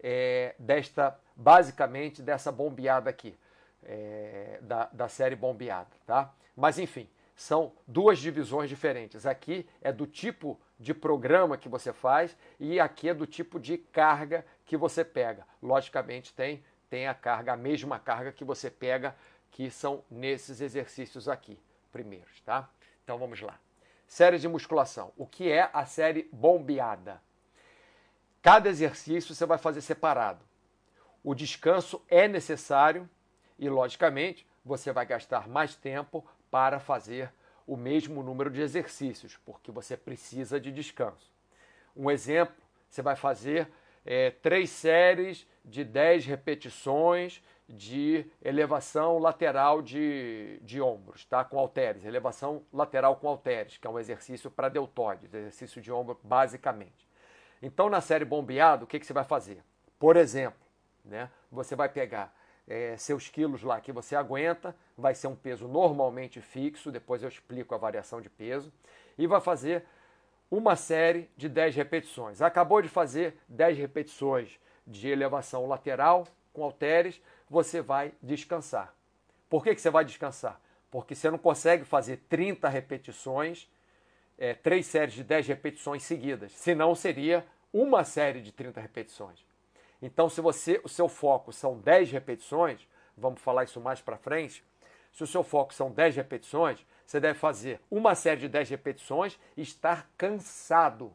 [0.00, 3.38] é, desta, basicamente, dessa bombeada aqui,
[3.84, 6.32] é, da, da série bombeada, tá?
[6.56, 9.26] Mas enfim, são duas divisões diferentes.
[9.26, 13.78] Aqui é do tipo de programa que você faz e aqui é do tipo de
[13.78, 15.46] carga que você pega.
[15.62, 19.14] Logicamente tem tem a carga, a mesma carga que você pega,
[19.50, 21.58] que são nesses exercícios aqui,
[21.90, 22.68] primeiros, tá?
[23.04, 23.58] Então vamos lá.
[24.06, 25.12] Série de musculação.
[25.16, 27.20] O que é a série bombeada?
[28.42, 30.44] Cada exercício você vai fazer separado.
[31.22, 33.08] O descanso é necessário
[33.58, 37.32] e, logicamente, você vai gastar mais tempo para fazer
[37.66, 41.30] o mesmo número de exercícios, porque você precisa de descanso.
[41.94, 42.54] Um exemplo,
[42.88, 43.68] você vai fazer
[44.06, 51.44] é, três séries de 10 repetições de elevação lateral de, de ombros, tá?
[51.44, 56.18] com halteres, elevação lateral com halteres, que é um exercício para deltoides, exercício de ombro
[56.22, 57.06] basicamente.
[57.60, 59.62] Então, na série bombeado, o que, que você vai fazer?
[59.98, 60.58] Por exemplo,
[61.04, 62.34] né, você vai pegar
[62.66, 67.28] é, seus quilos lá que você aguenta, vai ser um peso normalmente fixo, depois eu
[67.28, 68.72] explico a variação de peso,
[69.18, 69.84] e vai fazer
[70.50, 72.40] uma série de 10 repetições.
[72.40, 78.94] Acabou de fazer 10 repetições de elevação lateral com halteres, você vai descansar.
[79.48, 80.60] Por que, que você vai descansar?
[80.90, 83.68] Porque você não consegue fazer 30 repetições,
[84.38, 86.52] é, três séries de 10 repetições seguidas.
[86.52, 89.44] Senão seria uma série de 30 repetições.
[90.00, 94.64] Então, se você, o seu foco são 10 repetições, vamos falar isso mais para frente.
[95.12, 99.38] Se o seu foco são 10 repetições, você deve fazer uma série de 10 repetições
[99.56, 101.12] e estar cansado.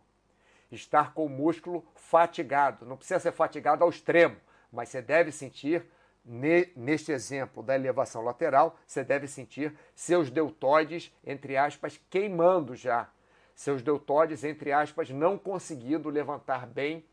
[0.72, 2.86] Estar com o músculo fatigado.
[2.86, 4.36] Não precisa ser fatigado ao extremo,
[4.72, 5.86] mas você deve sentir,
[6.26, 13.10] neste exemplo da elevação lateral, você deve sentir seus deltoides, entre aspas, queimando já.
[13.56, 17.06] Seus deltoides, entre aspas, não conseguindo levantar bem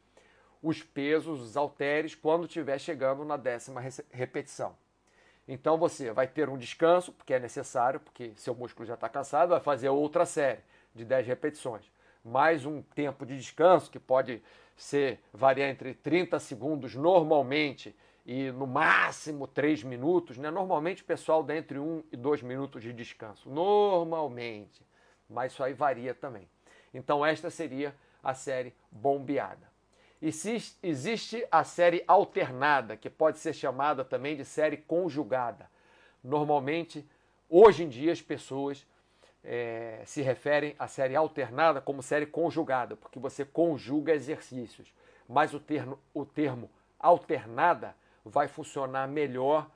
[0.62, 4.76] os pesos, os halteres, quando estiver chegando na décima repetição.
[5.48, 9.50] Então você vai ter um descanso, porque é necessário, porque seu músculo já está cansado,
[9.50, 10.60] vai fazer outra série
[10.94, 11.90] de 10 repetições.
[12.24, 14.42] Mais um tempo de descanso, que pode
[14.76, 20.36] ser variar entre 30 segundos normalmente e no máximo 3 minutos.
[20.36, 20.50] Né?
[20.50, 23.48] Normalmente o pessoal dá entre 1 e 2 minutos de descanso.
[23.50, 24.82] Normalmente.
[25.28, 26.48] Mas isso aí varia também.
[26.92, 29.70] Então esta seria a série bombeada.
[30.22, 35.70] Existe a série alternada, que pode ser chamada também de série conjugada.
[36.22, 37.08] Normalmente,
[37.48, 38.86] hoje em dia, as pessoas
[39.42, 44.92] é, se referem à série alternada como série conjugada, porque você conjuga exercícios.
[45.26, 47.94] Mas o termo, o termo alternada
[48.24, 49.70] vai funcionar melhor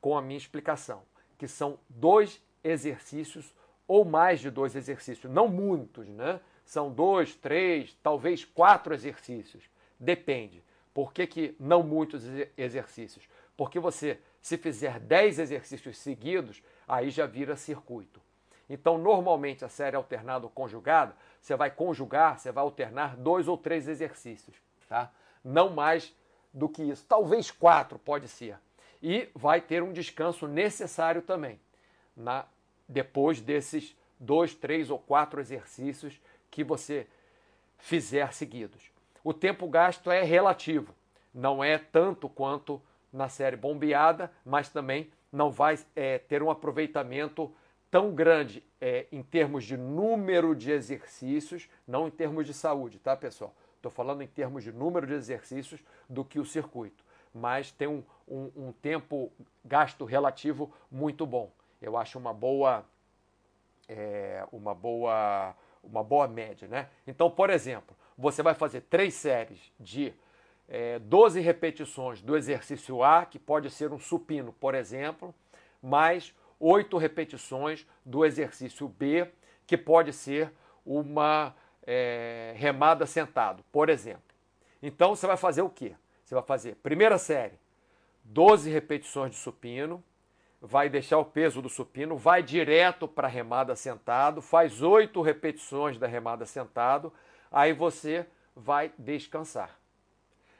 [0.00, 1.02] com a minha explicação,
[1.38, 3.54] que são dois exercícios
[3.88, 6.40] ou mais de dois exercícios, não muitos, né?
[6.64, 9.68] São dois, três, talvez quatro exercícios
[9.98, 10.62] Depende.
[10.92, 12.24] Por que, que não muitos
[12.56, 13.28] exercícios?
[13.56, 18.20] Porque você, se fizer 10 exercícios seguidos, aí já vira circuito.
[18.68, 23.56] Então, normalmente, a série alternada ou conjugada, você vai conjugar, você vai alternar dois ou
[23.56, 24.56] três exercícios,
[24.88, 25.12] tá?
[25.44, 26.14] Não mais
[26.56, 27.04] do que isso.
[27.06, 28.56] Talvez quatro, pode ser.
[29.02, 31.60] E vai ter um descanso necessário também,
[32.16, 32.46] na,
[32.88, 36.18] depois desses dois, três ou quatro exercícios
[36.50, 37.06] que você
[37.78, 38.90] fizer seguidos.
[39.22, 40.94] O tempo gasto é relativo,
[41.34, 42.80] não é tanto quanto
[43.12, 47.52] na série bombeada, mas também não vai é, ter um aproveitamento
[47.90, 53.14] tão grande é, em termos de número de exercícios, não em termos de saúde, tá,
[53.14, 53.54] pessoal?
[53.86, 58.02] Estou falando em termos de número de exercícios do que o circuito, mas tem um,
[58.26, 59.30] um, um tempo
[59.64, 61.52] gasto relativo muito bom.
[61.80, 62.84] Eu acho uma boa,
[63.88, 66.88] é, uma boa, uma boa média, né?
[67.06, 70.12] Então, por exemplo, você vai fazer três séries de
[70.68, 75.32] é, 12 repetições do exercício A, que pode ser um supino, por exemplo,
[75.80, 79.30] mais oito repetições do exercício B,
[79.64, 80.52] que pode ser
[80.84, 81.54] uma
[81.86, 84.22] é, remada sentado, por exemplo.
[84.82, 85.94] Então você vai fazer o quê?
[86.24, 87.54] Você vai fazer primeira série,
[88.24, 90.02] 12 repetições de supino,
[90.60, 95.96] vai deixar o peso do supino, vai direto para a remada sentado, faz oito repetições
[95.96, 97.12] da remada sentado,
[97.50, 99.78] aí você vai descansar.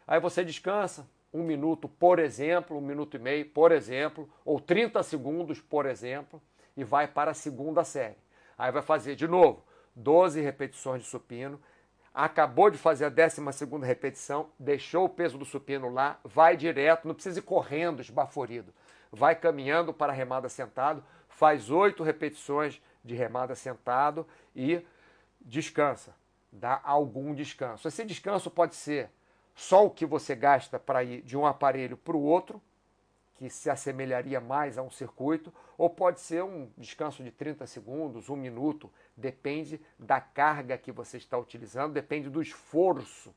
[0.07, 5.03] Aí você descansa um minuto, por exemplo, um minuto e meio, por exemplo, ou 30
[5.03, 6.41] segundos, por exemplo,
[6.77, 8.17] e vai para a segunda série.
[8.57, 9.66] Aí vai fazer de novo
[9.97, 11.61] 12 repetições de supino,
[12.15, 13.41] acabou de fazer a 12
[13.83, 18.73] repetição, deixou o peso do supino lá, vai direto, não precisa ir correndo, esbaforido.
[19.11, 24.85] Vai caminhando para a remada sentado, faz oito repetições de remada sentado e
[25.41, 26.15] descansa.
[26.53, 27.89] Dá algum descanso.
[27.89, 29.11] Esse descanso pode ser
[29.55, 32.61] só o que você gasta para ir de um aparelho para o outro,
[33.37, 38.31] que se assemelharia mais a um circuito, ou pode ser um descanso de 30 segundos,
[38.31, 43.35] um minuto, depende da carga que você está utilizando, depende do esforço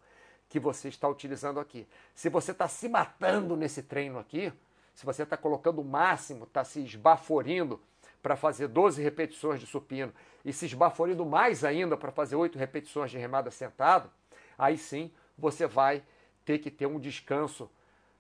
[0.48, 1.88] que você está utilizando aqui.
[2.16, 4.52] Se você está se matando nesse treino aqui,
[4.96, 7.80] se você está colocando o máximo, está se esbaforindo
[8.22, 13.12] para fazer 12 repetições de supino e se esbaforindo mais ainda para fazer 8 repetições
[13.12, 14.10] de remada sentado,
[14.58, 16.04] aí sim você vai
[16.44, 17.70] ter que ter um descanso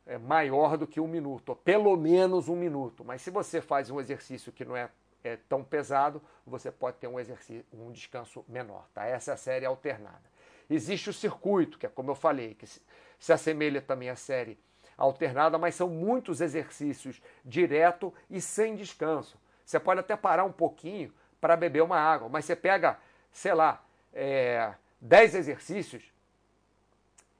[0.06, 3.04] é, maior do que um minuto, pelo menos um minuto.
[3.04, 4.90] Mas se você faz um exercício que não é,
[5.24, 8.88] é tão pesado, você pode ter um, exercício, um descanso menor.
[8.94, 9.06] Tá?
[9.06, 10.24] Essa é a série alternada.
[10.70, 12.82] Existe o circuito, que é como eu falei, que se,
[13.20, 14.58] se assemelha também à série
[14.98, 19.40] alternada, mas são muitos exercícios direto e sem descanso.
[19.66, 23.00] Você pode até parar um pouquinho para beber uma água, mas você pega,
[23.32, 23.84] sei lá,
[24.14, 26.04] é, 10 exercícios,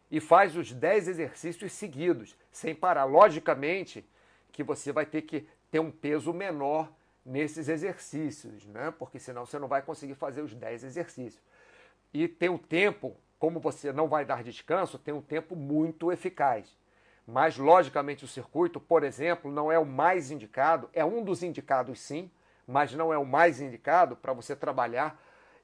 [0.10, 3.04] e faz os 10 exercícios seguidos, sem parar.
[3.04, 4.08] Logicamente
[4.52, 6.92] que você vai ter que ter um peso menor
[7.24, 8.92] nesses exercícios, né?
[8.98, 11.44] porque senão você não vai conseguir fazer os 10 exercícios.
[12.12, 16.76] E tem um tempo, como você não vai dar descanso, tem um tempo muito eficaz.
[17.28, 22.00] Mas, logicamente, o circuito, por exemplo, não é o mais indicado, é um dos indicados
[22.00, 22.32] sim,
[22.66, 25.22] mas não é o mais indicado para você trabalhar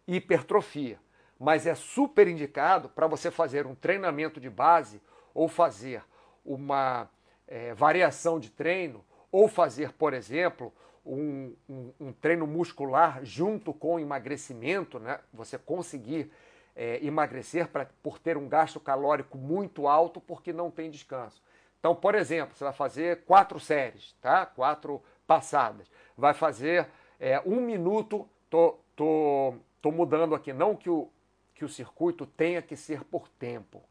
[0.08, 1.00] hipertrofia
[1.46, 5.00] mas é super indicado para você fazer um treinamento de base
[5.32, 6.04] ou fazer
[6.44, 7.08] uma
[7.48, 10.74] é, variação de treino ou fazer, por exemplo,
[11.06, 15.20] um, um, um, treino muscular junto com emagrecimento, né?
[15.32, 16.32] você conseguir
[16.76, 21.44] é, emagrecer pra, por ter um gasto calórico muito alto porque não tem descanso.
[21.80, 24.48] Então, por exemplo, você vai fazer quatro séries, tá?
[24.48, 25.92] quatro passadas.
[26.18, 26.88] Vai fazer
[27.20, 31.08] é, um minuto, tô, tô, tô mudando aqui, não que o,
[31.56, 33.82] que o circuito tenha que ser por tempo,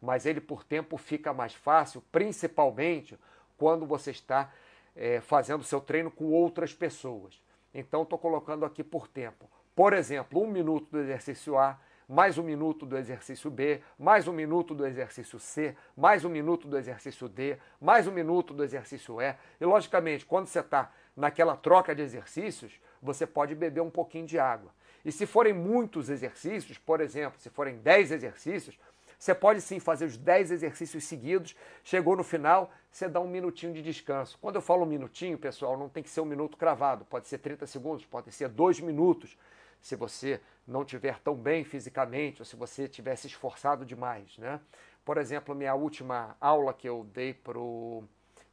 [0.00, 3.18] mas ele por tempo fica mais fácil, principalmente
[3.58, 4.52] quando você está
[4.94, 7.42] é, fazendo seu treino com outras pessoas.
[7.74, 9.50] Então, estou colocando aqui por tempo.
[9.74, 14.32] Por exemplo, um minuto do exercício A, mais um minuto do exercício B, mais um
[14.32, 19.20] minuto do exercício C, mais um minuto do exercício D, mais um minuto do exercício
[19.20, 19.34] E.
[19.60, 24.38] E, logicamente, quando você está naquela troca de exercícios, você pode beber um pouquinho de
[24.38, 24.72] água.
[25.04, 28.78] E se forem muitos exercícios, por exemplo, se forem 10 exercícios,
[29.18, 33.72] você pode sim fazer os 10 exercícios seguidos, chegou no final, você dá um minutinho
[33.72, 34.38] de descanso.
[34.40, 37.38] Quando eu falo um minutinho, pessoal, não tem que ser um minuto cravado, pode ser
[37.38, 39.36] 30 segundos, pode ser dois minutos,
[39.80, 44.36] se você não estiver tão bem fisicamente ou se você tiver se esforçado demais.
[44.38, 44.60] Né?
[45.04, 47.58] Por exemplo, minha última aula que eu dei para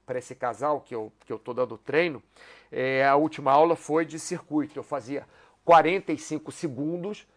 [0.10, 2.22] esse casal que eu que eu dando treino,
[2.72, 4.78] é, a última aula foi de circuito.
[4.78, 5.26] Eu fazia
[5.64, 7.28] 45 segundos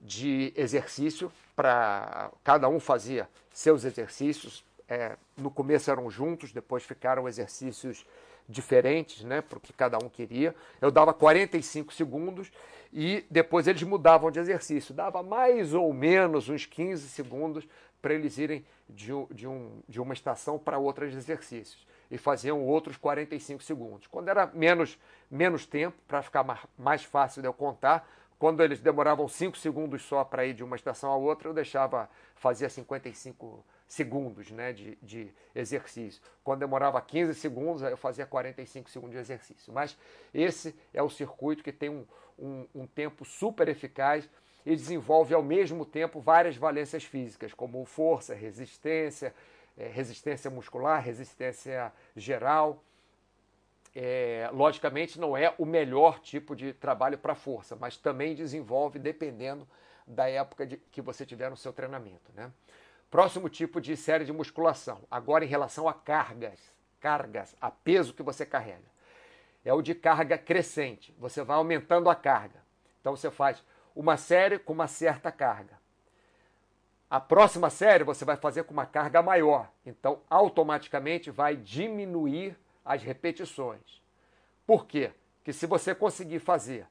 [0.00, 4.64] de exercício para cada um fazia seus exercícios.
[4.88, 8.06] É, no começo eram juntos, depois ficaram exercícios
[8.48, 10.54] diferentes, né, porque cada um queria.
[10.80, 12.50] Eu dava 45 segundos
[12.92, 14.94] e depois eles mudavam de exercício.
[14.94, 17.68] Dava mais ou menos uns 15 segundos
[18.00, 22.64] para eles irem de, de, um, de uma estação para outra de exercícios e faziam
[22.64, 24.06] outros 45 segundos.
[24.06, 24.98] Quando era menos,
[25.30, 26.44] menos tempo, para ficar
[26.76, 30.76] mais, fácil de eu contar, quando eles demoravam 5 segundos só para ir de uma
[30.76, 36.22] estação a outra, eu deixava, fazia 55 segundos né, de, de exercício.
[36.44, 39.72] Quando demorava 15 segundos, eu fazia 45 segundos de exercício.
[39.72, 39.96] Mas
[40.32, 42.06] esse é o circuito que tem um,
[42.38, 44.28] um, um tempo super eficaz
[44.64, 49.34] e desenvolve ao mesmo tempo várias valências físicas, como força, resistência,
[49.86, 52.82] resistência muscular, resistência geral.
[53.94, 59.66] É, logicamente, não é o melhor tipo de trabalho para força, mas também desenvolve dependendo
[60.06, 62.32] da época de, que você tiver no seu treinamento.
[62.34, 62.50] Né?
[63.10, 66.60] Próximo tipo de série de musculação, agora em relação a cargas,
[67.00, 68.88] cargas, a peso que você carrega.
[69.64, 71.14] É o de carga crescente.
[71.18, 72.62] Você vai aumentando a carga.
[73.00, 73.62] Então você faz
[73.94, 75.77] uma série com uma certa carga.
[77.10, 79.70] A próxima série você vai fazer com uma carga maior.
[79.84, 84.02] Então automaticamente vai diminuir as repetições.
[84.66, 85.12] Por quê?
[85.38, 86.86] Porque se você conseguir fazer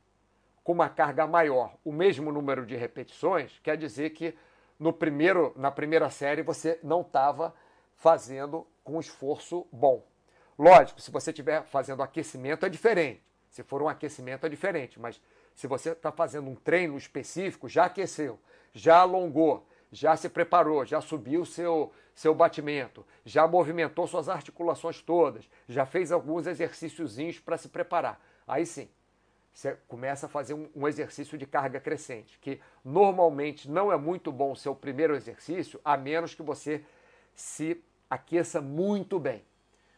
[0.64, 4.36] com uma carga maior o mesmo número de repetições, quer dizer que
[4.80, 7.54] no primeiro, na primeira série você não estava
[7.96, 10.04] fazendo com esforço bom.
[10.58, 13.22] Lógico, se você estiver fazendo aquecimento é diferente.
[13.50, 15.22] Se for um aquecimento é diferente, mas
[15.56, 18.40] se você está fazendo um treino específico, já aqueceu,
[18.74, 25.48] já alongou, já se preparou, já subiu seu seu batimento, já movimentou suas articulações todas,
[25.70, 28.20] já fez alguns exercíciozinhos para se preparar.
[28.48, 28.90] Aí sim,
[29.54, 34.32] você começa a fazer um, um, exercício de carga crescente, que normalmente não é muito
[34.32, 36.84] bom o seu primeiro exercício, a menos que você
[37.36, 39.46] se aqueça muito bem.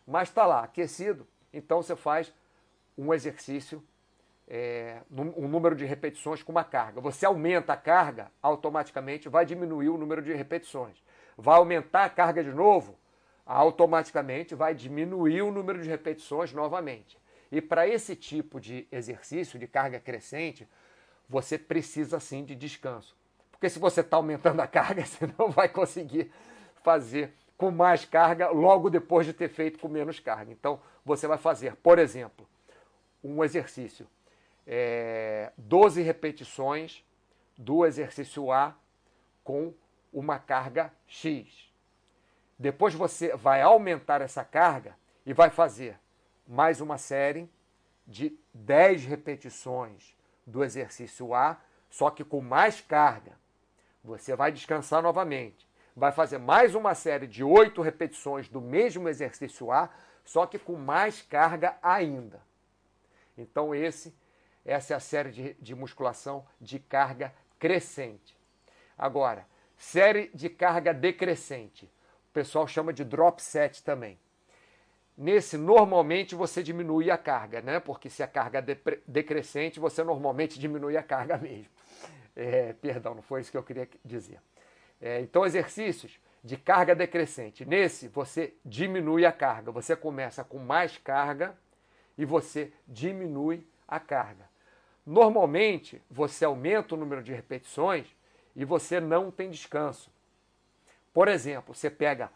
[0.05, 2.33] Mas está lá, aquecido, então você faz
[2.97, 3.81] um exercício,
[4.49, 6.99] é, um número de repetições com uma carga.
[6.99, 10.97] Você aumenta a carga, automaticamente vai diminuir o número de repetições.
[11.37, 12.97] Vai aumentar a carga de novo,
[13.45, 17.17] automaticamente vai diminuir o número de repetições novamente.
[17.51, 20.67] E para esse tipo de exercício de carga crescente,
[21.27, 23.15] você precisa sim de descanso.
[23.51, 26.31] Porque se você está aumentando a carga, você não vai conseguir
[26.83, 30.51] fazer com mais carga logo depois de ter feito com menos carga.
[30.51, 32.47] Então, você vai fazer, por exemplo,
[33.23, 34.07] um exercício,
[34.71, 37.03] é, 12 repetições
[37.57, 38.75] do exercício A
[39.43, 39.73] com
[40.13, 41.73] uma carga X.
[42.57, 44.95] Depois você vai aumentar essa carga
[45.25, 45.97] e vai fazer
[46.47, 47.49] mais uma série
[48.05, 50.15] de 10 repetições
[50.45, 51.59] do exercício A,
[51.89, 53.31] só que com mais carga.
[54.03, 55.67] Você vai descansar novamente.
[55.95, 59.89] Vai fazer mais uma série de 8 repetições do mesmo exercício A,
[60.23, 62.39] só que com mais carga ainda.
[63.35, 64.13] Então, esse,
[64.65, 68.37] essa é a série de, de musculação de carga crescente.
[68.97, 69.45] Agora,
[69.77, 71.85] série de carga decrescente.
[72.29, 74.19] O pessoal chama de drop set também.
[75.17, 77.79] Nesse, normalmente você diminui a carga, né?
[77.79, 81.71] Porque se a carga é decrescente, você normalmente diminui a carga mesmo.
[82.35, 84.39] É, perdão, não foi isso que eu queria dizer.
[85.01, 87.65] É, então, exercícios de carga decrescente.
[87.65, 89.71] Nesse, você diminui a carga.
[89.71, 91.57] Você começa com mais carga
[92.17, 94.48] e você diminui a carga.
[95.05, 98.07] Normalmente, você aumenta o número de repetições
[98.55, 100.11] e você não tem descanso.
[101.13, 102.31] Por exemplo, você pega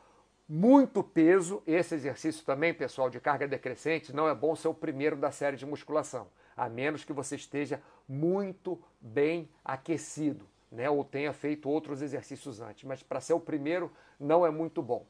[0.47, 1.61] muito peso.
[1.66, 5.57] Esse exercício também, pessoal, de carga decrescente, não é bom ser o primeiro da série
[5.57, 10.89] de musculação, a menos que você esteja muito bem aquecido, né?
[10.89, 12.84] Ou tenha feito outros exercícios antes.
[12.84, 15.05] Mas para ser o primeiro, não é muito bom.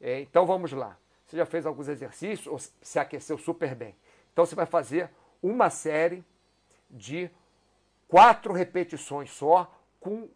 [0.00, 0.98] É, então vamos lá.
[1.26, 3.94] Você já fez alguns exercícios ou se aqueceu super bem.
[4.32, 5.08] Então você vai fazer
[5.42, 6.24] uma série
[6.92, 7.30] de
[8.06, 10.28] quatro repetições só com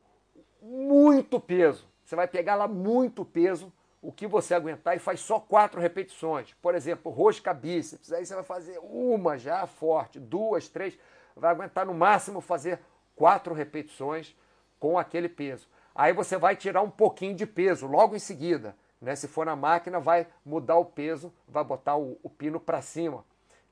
[0.63, 1.87] muito peso.
[2.05, 6.55] Você vai pegar lá muito peso o que você aguentar e faz só quatro repetições.
[6.63, 10.99] Por exemplo, rosca bíceps, aí você vai fazer uma já forte, duas, três,
[11.35, 12.81] vai aguentar no máximo fazer
[13.15, 14.35] quatro repetições
[14.79, 15.69] com aquele peso.
[15.95, 18.77] Aí você vai tirar um pouquinho de peso logo em seguida.
[19.01, 19.17] Né?
[19.17, 23.25] Se for na máquina, vai mudar o peso, vai botar o, o pino para cima,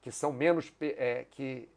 [0.03, 1.69] que são menos é, que,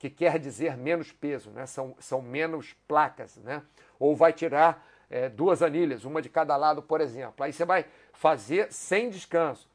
[0.00, 1.66] que quer dizer menos peso, né?
[1.66, 3.62] são, são menos placas, né?
[3.98, 7.44] Ou vai tirar é, duas anilhas, uma de cada lado, por exemplo.
[7.44, 7.84] Aí você vai
[8.14, 9.68] fazer sem descanso,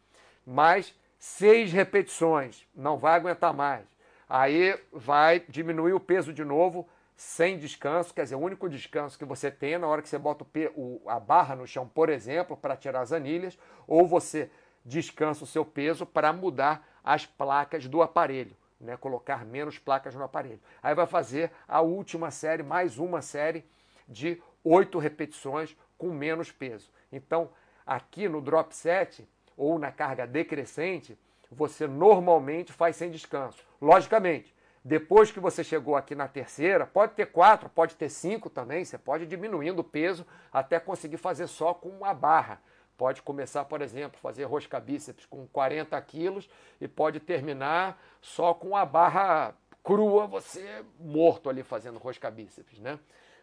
[0.43, 3.85] mais seis repetições, não vai aguentar mais.
[4.27, 9.25] Aí vai diminuir o peso de novo, sem descanso, quer dizer, o único descanso que
[9.25, 10.43] você tem é na hora que você bota
[10.75, 14.49] o, a barra no chão, por exemplo, para tirar as anilhas, ou você
[14.83, 18.97] descansa o seu peso para mudar as placas do aparelho, né?
[18.97, 20.59] colocar menos placas no aparelho.
[20.81, 23.65] Aí vai fazer a última série, mais uma série
[24.07, 26.91] de oito repetições com menos peso.
[27.11, 27.49] Então,
[27.85, 31.17] aqui no drop set ou na carga decrescente,
[31.51, 33.63] você normalmente faz sem descanso.
[33.81, 34.53] Logicamente,
[34.83, 38.97] depois que você chegou aqui na terceira, pode ter quatro, pode ter cinco também, você
[38.97, 42.61] pode ir diminuindo o peso até conseguir fazer só com uma barra.
[42.97, 48.75] Pode começar, por exemplo, fazer rosca bíceps com 40 quilos e pode terminar só com
[48.75, 52.97] a barra crua, você morto ali fazendo rosca bíceps, né?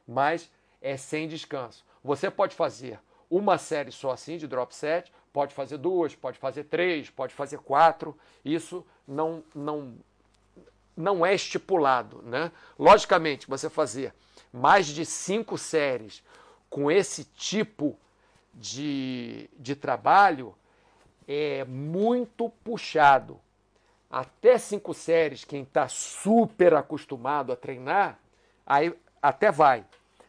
[0.07, 0.50] Mas
[0.80, 1.84] é sem descanso.
[2.03, 2.98] Você pode fazer
[3.30, 7.59] uma série só assim de drop set, pode fazer duas, pode fazer três, pode fazer
[7.59, 8.18] quatro.
[8.44, 9.96] Isso não, não,
[10.96, 12.50] não é estipulado, né?
[12.78, 14.14] Logicamente, você fazer
[14.53, 16.22] mais de cinco séries
[16.68, 17.98] com esse tipo
[18.55, 20.55] de, de trabalho
[21.26, 23.40] é muito puxado.
[24.11, 28.18] Até cinco séries, quem está super acostumado a treinar,
[28.66, 29.86] aí até vai.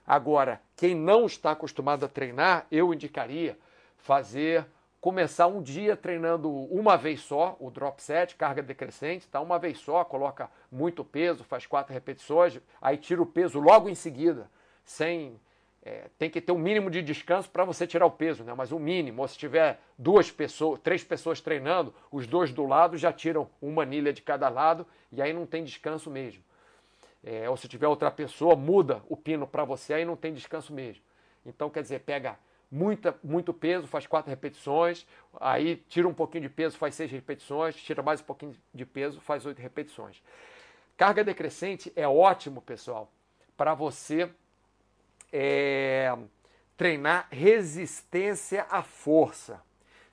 [0.07, 3.57] Agora, quem não está acostumado a treinar, eu indicaria
[3.97, 4.65] fazer
[5.03, 9.41] começar um dia treinando uma vez só, o drop set, carga decrescente, tá?
[9.41, 13.95] Uma vez só, coloca muito peso, faz quatro repetições, aí tira o peso logo em
[13.95, 14.49] seguida,
[14.86, 15.38] sem
[15.86, 18.53] é, tem que ter um mínimo de descanso para você tirar o peso, né?
[18.55, 19.21] mas um mínimo.
[19.21, 23.84] Ou se tiver duas pessoas, três pessoas treinando, os dois do lado já tiram uma
[23.84, 26.41] anilha de cada lado e aí não tem descanso mesmo.
[27.21, 30.73] É, ou se tiver outra pessoa, muda o pino para você, aí não tem descanso
[30.73, 31.03] mesmo.
[31.45, 32.38] Então, quer dizer, pega
[32.71, 35.05] muita, muito peso, faz quatro repetições,
[35.39, 39.19] aí tira um pouquinho de peso, faz seis repetições, tira mais um pouquinho de peso,
[39.19, 40.21] faz oito repetições.
[40.95, 43.11] Carga decrescente é ótimo, pessoal,
[43.55, 44.29] para você
[45.34, 46.15] é,
[46.77, 49.59] treinar resistência à força.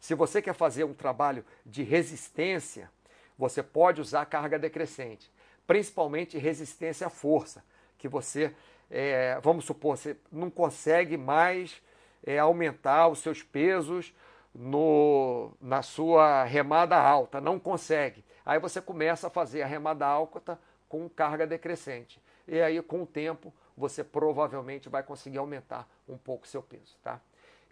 [0.01, 2.91] Se você quer fazer um trabalho de resistência,
[3.37, 5.31] você pode usar carga decrescente,
[5.67, 7.63] principalmente resistência à força,
[7.99, 8.55] que você,
[8.91, 11.83] é, vamos supor, você não consegue mais
[12.25, 14.15] é, aumentar os seus pesos
[14.55, 18.25] no, na sua remada alta, não consegue.
[18.45, 20.59] Aí você começa a fazer a remada alta
[20.89, 22.21] com carga decrescente.
[22.49, 27.21] E aí, com o tempo, você provavelmente vai conseguir aumentar um pouco seu peso, tá?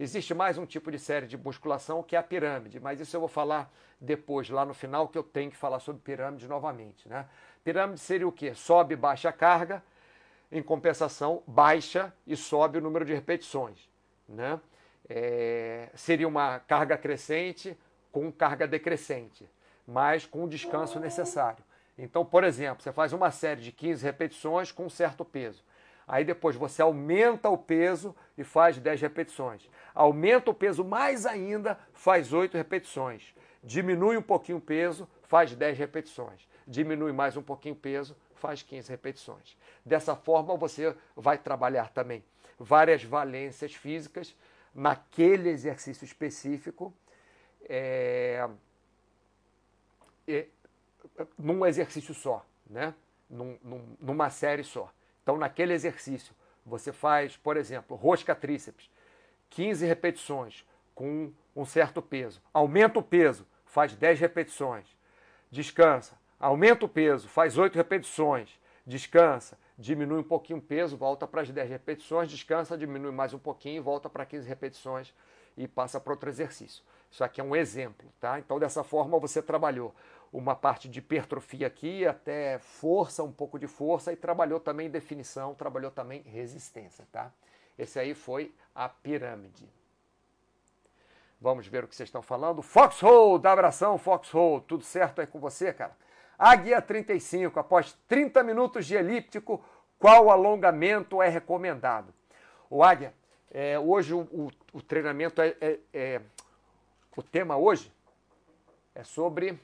[0.01, 3.21] Existe mais um tipo de série de musculação que é a pirâmide, mas isso eu
[3.21, 7.27] vou falar depois, lá no final, que eu tenho que falar sobre pirâmide novamente, né?
[7.65, 8.55] Pirâmide seria o quê?
[8.55, 9.83] Sobe e baixa a carga,
[10.51, 13.89] em compensação, baixa e sobe o número de repetições,
[14.29, 14.61] né?
[15.09, 17.77] É, seria uma carga crescente
[18.13, 19.49] com carga decrescente,
[19.87, 21.63] mas com o descanso necessário.
[21.99, 25.65] Então, por exemplo, você faz uma série de 15 repetições com um certo peso.
[26.09, 29.69] Aí depois você aumenta o peso e faz 10 repetições.
[29.95, 33.35] Aumenta o peso mais ainda, faz 8 repetições.
[33.63, 36.49] Diminui um pouquinho o peso, faz 10 repetições.
[36.67, 39.55] Diminui mais um pouquinho o peso, faz 15 repetições.
[39.85, 42.25] Dessa forma você vai trabalhar também
[42.59, 44.35] várias valências físicas
[44.75, 46.95] naquele exercício específico,
[47.69, 48.49] é,
[50.27, 50.47] é,
[51.39, 52.95] num exercício só, né?
[53.29, 54.91] Num, num, numa série só.
[55.29, 58.91] Então, naquele exercício, você faz, por exemplo, rosca tríceps,
[59.51, 60.65] 15 repetições
[60.95, 62.41] com um certo peso.
[62.51, 64.87] Aumenta o peso, faz 10 repetições.
[65.51, 66.19] Descansa.
[66.41, 68.59] Aumenta o peso, faz 8 repetições.
[68.87, 69.59] Descansa.
[69.77, 72.31] Diminui um pouquinho o peso, volta para as 10 repetições.
[72.31, 75.13] Descansa, diminui mais um pouquinho, volta para 15 repetições
[75.59, 76.83] e passa para outro exercício.
[77.11, 78.39] Isso aqui é um exemplo, tá?
[78.39, 79.95] Então, dessa forma, você trabalhou
[80.33, 85.55] uma parte de hipertrofia aqui, até força, um pouco de força, e trabalhou também definição,
[85.55, 87.33] trabalhou também resistência, tá?
[87.79, 89.69] Esse aí foi a pirâmide.
[91.41, 92.63] Vamos ver o que vocês estão falando.
[92.63, 94.65] Foxhole, dá abração, Foxhole.
[94.67, 95.97] Tudo certo aí com você, cara?
[96.37, 99.65] Águia 35, após 30 minutos de elíptico,
[99.99, 102.13] qual alongamento é recomendado?
[102.69, 103.15] O Águia,
[103.51, 106.21] é, hoje o, o, o treinamento é, é, é,
[107.17, 107.93] O tema hoje
[108.95, 109.59] é sobre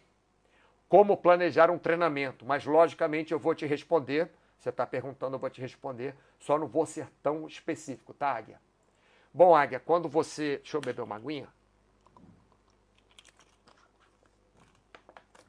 [0.95, 4.31] como planejar um treinamento, mas logicamente eu vou te responder.
[4.57, 6.15] Você está perguntando, eu vou te responder.
[6.39, 8.61] Só não vou ser tão específico, tá, Águia?
[9.33, 10.59] Bom, Águia, quando você.
[10.59, 11.49] Deixa eu beber uma aguinha.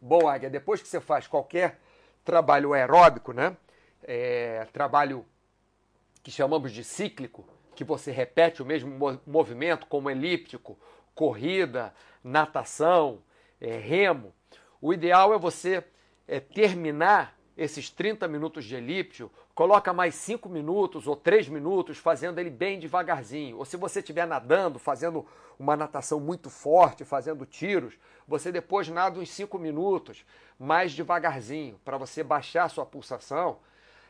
[0.01, 1.79] Bom, Águia, depois que você faz qualquer
[2.23, 3.55] trabalho aeróbico, né?
[4.01, 5.23] É, trabalho
[6.23, 10.75] que chamamos de cíclico, que você repete o mesmo movimento, como elíptico,
[11.13, 11.93] corrida,
[12.23, 13.21] natação,
[13.61, 14.33] é, remo.
[14.85, 15.83] O ideal é você
[16.27, 22.37] é, terminar esses 30 minutos de elíptico, coloca mais 5 minutos ou 3 minutos fazendo
[22.37, 23.57] ele bem devagarzinho.
[23.57, 25.25] Ou se você estiver nadando, fazendo
[25.57, 27.95] uma natação muito forte, fazendo tiros,
[28.27, 30.23] você depois nada uns 5 minutos
[30.59, 33.57] mais devagarzinho, para você baixar a sua pulsação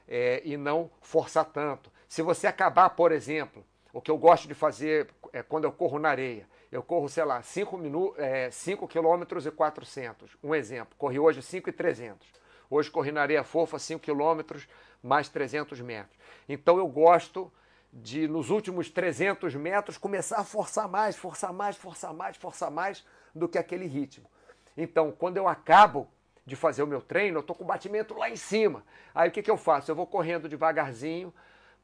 [0.06, 1.90] é, e não forçar tanto.
[2.06, 6.00] Se você acabar, por exemplo, o que eu gosto de fazer é quando eu corro
[6.00, 6.46] na areia,
[6.76, 10.38] eu corro, sei lá, 5 é, 5 km e 400.
[10.44, 12.28] Um exemplo, corri hoje 5 e 300
[12.70, 14.60] Hoje corri na areia fofa 5 km
[15.02, 16.18] mais 300 metros.
[16.50, 17.50] Então eu gosto
[17.94, 23.06] de, nos últimos 300 metros, começar a forçar mais, forçar mais, forçar mais, forçar mais
[23.34, 24.30] do que aquele ritmo.
[24.76, 26.10] Então, quando eu acabo
[26.46, 28.84] de fazer o meu treino, eu estou com o batimento lá em cima.
[29.14, 29.90] Aí o que, que eu faço?
[29.90, 31.34] Eu vou correndo devagarzinho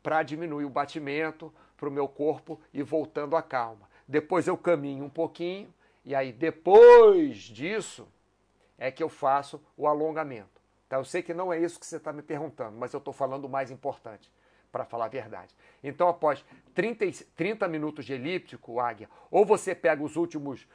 [0.03, 3.89] para diminuir o batimento para o meu corpo e voltando à calma.
[4.11, 8.05] Depois eu caminho um pouquinho e aí depois disso
[8.77, 10.61] é que eu faço o alongamento.
[10.89, 10.97] Tá?
[10.97, 13.45] Eu sei que não é isso que você está me perguntando, mas eu estou falando
[13.45, 14.29] o mais importante,
[14.69, 15.55] para falar a verdade.
[15.81, 16.43] Então, após
[16.73, 17.05] 30,
[17.37, 20.67] 30 minutos de elíptico, águia, ou você pega os últimos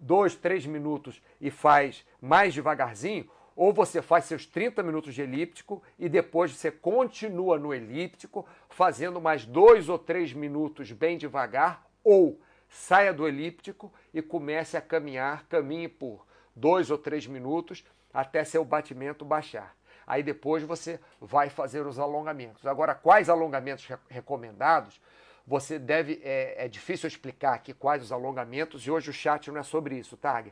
[0.00, 5.82] 2, 3 minutos e faz mais devagarzinho, ou você faz seus 30 minutos de elíptico
[5.98, 12.40] e depois você continua no elíptico, fazendo mais 2 ou 3 minutos bem devagar, ou
[12.68, 18.64] saia do elíptico e comece a caminhar, caminhe por 2 ou 3 minutos até seu
[18.64, 19.76] batimento baixar.
[20.06, 22.66] Aí depois você vai fazer os alongamentos.
[22.66, 25.00] Agora, quais alongamentos recomendados?
[25.46, 26.20] Você deve.
[26.24, 29.96] É, é, difícil explicar aqui quais os alongamentos, e hoje o chat não é sobre
[29.96, 30.42] isso, tá?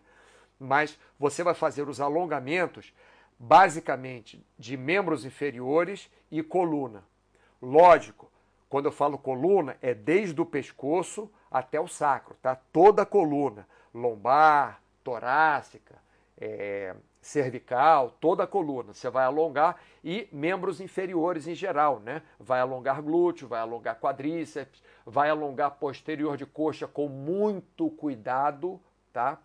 [0.58, 2.92] Mas você vai fazer os alongamentos
[3.38, 7.04] basicamente de membros inferiores e coluna.
[7.60, 8.30] Lógico,
[8.68, 12.56] quando eu falo coluna, é desde o pescoço até o sacro, tá?
[12.72, 15.94] Toda a coluna, lombar, torácica,
[16.38, 18.92] é, cervical, toda a coluna.
[18.92, 22.22] Você vai alongar e membros inferiores em geral, né?
[22.38, 28.80] Vai alongar glúteo, vai alongar quadríceps, vai alongar posterior de coxa com muito cuidado,
[29.12, 29.38] tá?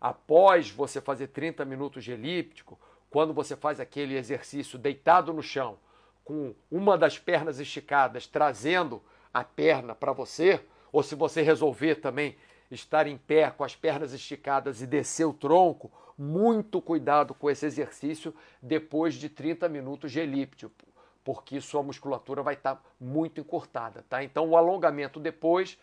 [0.00, 2.78] Após você fazer 30 minutos de elíptico,
[3.10, 5.78] quando você faz aquele exercício deitado no chão,
[6.24, 9.02] com uma das pernas esticadas, trazendo
[9.34, 12.36] a perna para você, ou se você resolver também
[12.70, 17.66] estar em pé com as pernas esticadas e descer o tronco, muito cuidado com esse
[17.66, 20.86] exercício depois de 30 minutos de elíptico,
[21.24, 24.22] porque sua musculatura vai estar muito encurtada, tá?
[24.22, 25.78] Então o alongamento depois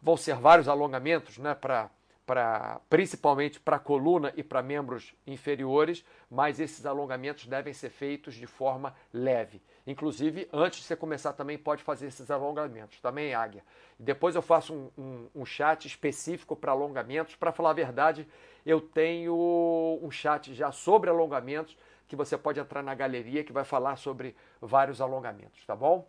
[0.00, 1.90] vão ser vários alongamentos, né, para
[2.28, 8.46] para principalmente para coluna e para membros inferiores, mas esses alongamentos devem ser feitos de
[8.46, 9.62] forma leve.
[9.88, 13.64] Inclusive, antes de você começar também pode fazer esses alongamentos, também águia.
[13.98, 17.34] Depois eu faço um, um, um chat específico para alongamentos.
[17.34, 18.28] Para falar a verdade,
[18.66, 21.74] eu tenho um chat já sobre alongamentos
[22.06, 26.06] que você pode entrar na galeria que vai falar sobre vários alongamentos, tá bom?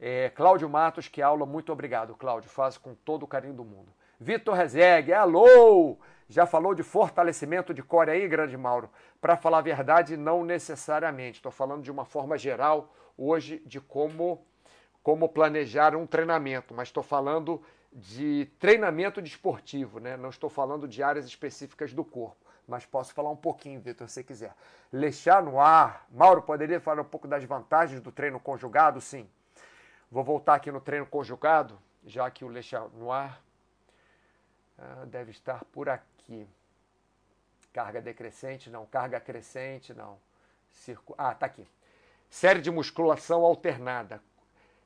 [0.00, 2.50] É, Cláudio Matos, que aula, muito obrigado, Cláudio.
[2.50, 3.94] Faz com todo o carinho do mundo.
[4.18, 5.98] Vitor Rezegue, alô!
[6.28, 8.90] Já falou de fortalecimento de core aí, grande Mauro?
[9.20, 11.38] Para falar a verdade, não necessariamente.
[11.38, 14.44] Estou falando de uma forma geral hoje de como,
[15.02, 17.62] como planejar um treinamento, mas estou falando
[17.92, 20.16] de treinamento desportivo, né?
[20.16, 24.24] não estou falando de áreas específicas do corpo, mas posso falar um pouquinho, Vitor, se
[24.24, 24.52] quiser.
[24.92, 26.06] Lechar no ar.
[26.10, 29.00] Mauro, poderia falar um pouco das vantagens do treino conjugado?
[29.00, 29.28] Sim.
[30.10, 33.40] Vou voltar aqui no treino conjugado, já que o Lechar no ar
[34.78, 36.13] ah, deve estar por aqui.
[37.72, 38.86] Carga decrescente, não.
[38.86, 40.18] Carga crescente, não.
[40.72, 41.14] Circu...
[41.18, 41.66] Ah, tá aqui.
[42.30, 44.22] Série de musculação alternada.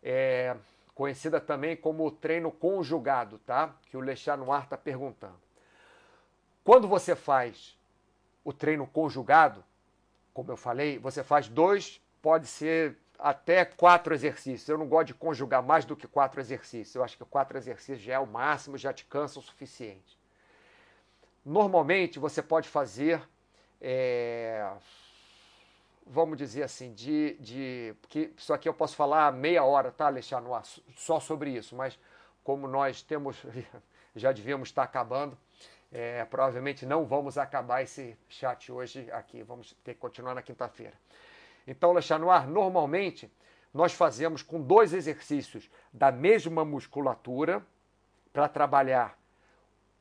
[0.02, 0.56] É,
[0.94, 3.74] conhecida também como treino conjugado, tá?
[3.90, 5.38] Que o Lechar Noir está perguntando.
[6.64, 7.78] Quando você faz
[8.44, 9.64] o treino conjugado,
[10.34, 14.68] como eu falei, você faz dois, pode ser até quatro exercícios.
[14.68, 16.94] Eu não gosto de conjugar mais do que quatro exercícios.
[16.94, 20.17] Eu acho que quatro exercícios já é o máximo, já te cansa o suficiente.
[21.48, 23.22] Normalmente você pode fazer,
[23.80, 24.70] é,
[26.06, 27.94] vamos dizer assim, de, de.
[28.10, 30.50] que Isso aqui eu posso falar meia hora, tá, Alexandre,
[30.94, 31.98] só sobre isso, mas
[32.44, 33.42] como nós temos,
[34.14, 35.38] já devíamos estar acabando.
[35.90, 41.00] É, provavelmente não vamos acabar esse chat hoje aqui, vamos ter que continuar na quinta-feira.
[41.66, 43.32] Então, Lechanoir, normalmente
[43.72, 47.64] nós fazemos com dois exercícios da mesma musculatura
[48.34, 49.17] para trabalhar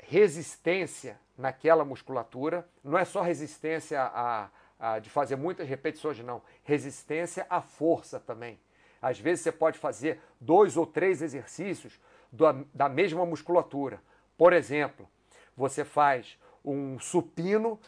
[0.07, 2.67] resistência naquela musculatura.
[2.83, 4.49] Não é só resistência a,
[4.79, 6.41] a, de fazer muitas repetições, não.
[6.63, 8.57] Resistência à força também.
[9.01, 11.99] Às vezes você pode fazer dois ou três exercícios
[12.31, 14.01] do, da mesma musculatura.
[14.37, 15.07] Por exemplo,
[15.55, 17.79] você faz um supino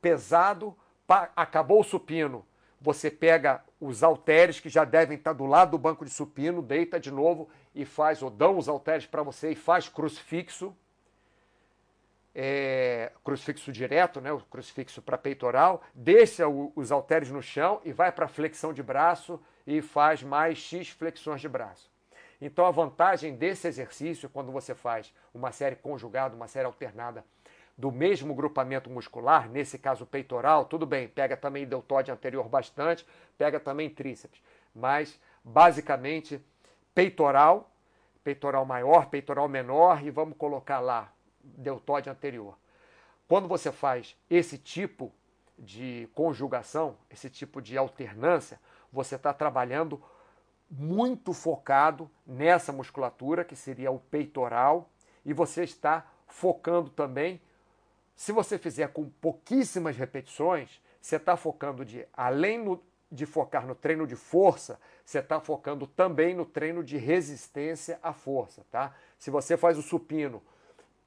[0.00, 0.76] pesado,
[1.36, 2.44] acabou o supino,
[2.80, 6.98] você pega os halteres que já devem estar do lado do banco de supino, deita
[6.98, 10.74] de novo e faz, ou dão os halteres para você e faz crucifixo,
[12.34, 17.92] é, crucifixo direto, né, o crucifixo para peitoral, deixa o, os halteres no chão e
[17.92, 21.90] vai para flexão de braço e faz mais X flexões de braço.
[22.40, 27.24] Então a vantagem desse exercício, quando você faz uma série conjugada, uma série alternada,
[27.76, 33.06] do mesmo grupamento muscular, nesse caso peitoral, tudo bem, pega também deltóide anterior bastante,
[33.38, 34.42] pega também tríceps,
[34.74, 36.44] mas basicamente
[36.94, 37.70] peitoral,
[38.22, 41.12] peitoral maior, peitoral menor e vamos colocar lá
[41.42, 42.58] deltóide anterior.
[43.28, 45.12] Quando você faz esse tipo
[45.58, 48.60] de conjugação, esse tipo de alternância,
[48.92, 50.02] você está trabalhando
[50.70, 54.90] muito focado nessa musculatura, que seria o peitoral,
[55.24, 57.40] e você está focando também
[58.14, 63.74] se você fizer com pouquíssimas repetições, você está focando de, além no, de focar no
[63.74, 68.94] treino de força, você está focando também no treino de resistência à força, tá?
[69.18, 70.42] Se você faz o supino,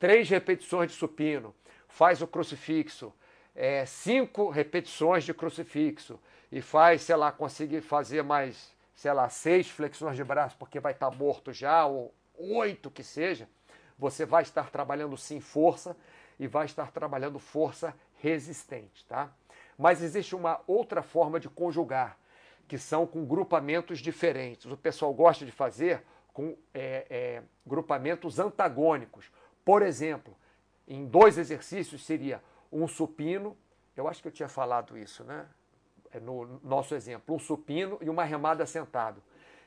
[0.05, 1.51] três repetições de supino,
[1.87, 3.11] faz o crucifixo,
[3.55, 6.19] é, cinco repetições de crucifixo
[6.51, 10.91] e faz, sei lá, conseguir fazer mais, sei lá, seis flexões de braço porque vai
[10.91, 13.49] estar tá morto já, ou oito que seja,
[13.97, 15.97] você vai estar trabalhando sim força
[16.39, 17.91] e vai estar trabalhando força
[18.21, 19.31] resistente, tá?
[19.75, 22.15] Mas existe uma outra forma de conjugar,
[22.67, 24.71] que são com grupamentos diferentes.
[24.71, 29.31] O pessoal gosta de fazer com é, é, grupamentos antagônicos.
[29.65, 30.37] Por exemplo,
[30.87, 32.41] em dois exercícios seria
[32.71, 33.57] um supino,
[33.97, 35.47] eu acho que eu tinha falado isso, né?
[36.11, 39.21] É no nosso exemplo, um supino e uma remada sentado.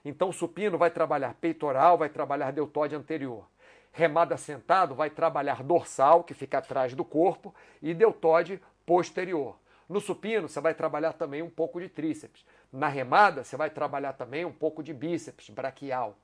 [0.05, 3.45] Então, supino vai trabalhar peitoral, vai trabalhar deltóide anterior.
[3.93, 9.59] Remada sentado vai trabalhar dorsal, que fica atrás do corpo, e deltóide posterior.
[9.89, 12.47] No supino, você vai trabalhar também um pouco de tríceps.
[12.73, 16.17] Na remada, você vai trabalhar também um pouco de bíceps braquial.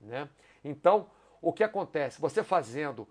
[0.00, 0.28] Né?
[0.62, 1.08] Então,
[1.40, 2.20] o que acontece?
[2.20, 3.08] Você fazendo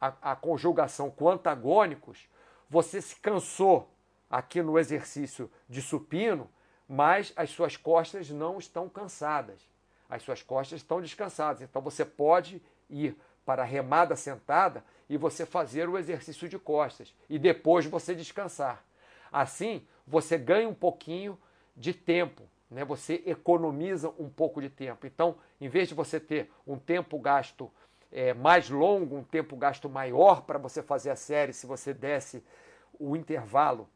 [0.00, 2.28] a, a conjugação com antagônicos,
[2.68, 3.90] você se cansou
[4.30, 6.48] aqui no exercício de supino,
[6.88, 9.60] mas as suas costas não estão cansadas.
[10.08, 11.62] As suas costas estão descansadas.
[11.62, 17.14] Então, você pode ir para a remada sentada e você fazer o exercício de costas
[17.28, 18.84] e depois você descansar.
[19.32, 21.38] Assim, você ganha um pouquinho
[21.76, 22.84] de tempo, né?
[22.84, 25.06] você economiza um pouco de tempo.
[25.06, 27.70] Então, em vez de você ter um tempo gasto
[28.12, 32.44] é, mais longo, um tempo gasto maior para você fazer a série, se você desse
[32.98, 33.88] o intervalo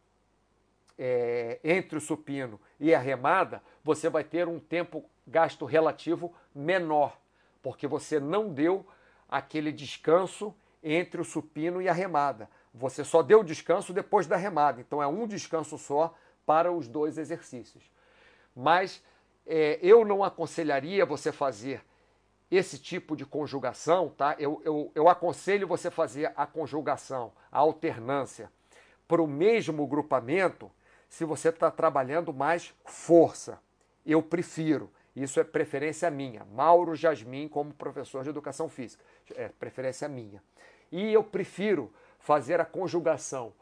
[0.98, 7.18] é, entre o supino e a remada, você vai ter um tempo gasto relativo menor,
[7.62, 8.86] porque você não deu
[9.28, 12.48] aquele descanso entre o supino e a remada.
[12.72, 17.18] Você só deu descanso depois da remada, então é um descanso só para os dois
[17.18, 17.82] exercícios.
[18.54, 19.02] Mas
[19.46, 21.82] é, eu não aconselharia você fazer
[22.50, 24.36] esse tipo de conjugação, tá?
[24.38, 28.50] Eu, eu, eu aconselho você fazer a conjugação, a alternância,
[29.08, 30.70] para o mesmo grupamento
[31.08, 33.60] se você está trabalhando mais força.
[34.04, 34.90] Eu prefiro.
[35.14, 36.44] Isso é preferência minha.
[36.44, 39.02] Mauro Jasmin, como professor de educação física,
[39.36, 40.42] é preferência minha.
[40.90, 43.52] E eu prefiro fazer a conjugação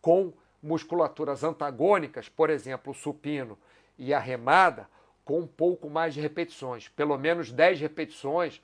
[0.00, 0.32] com
[0.62, 3.58] musculaturas antagônicas, por exemplo, o supino
[3.98, 4.88] e a remada,
[5.24, 8.60] com um pouco mais de repetições, pelo menos 10 repetições,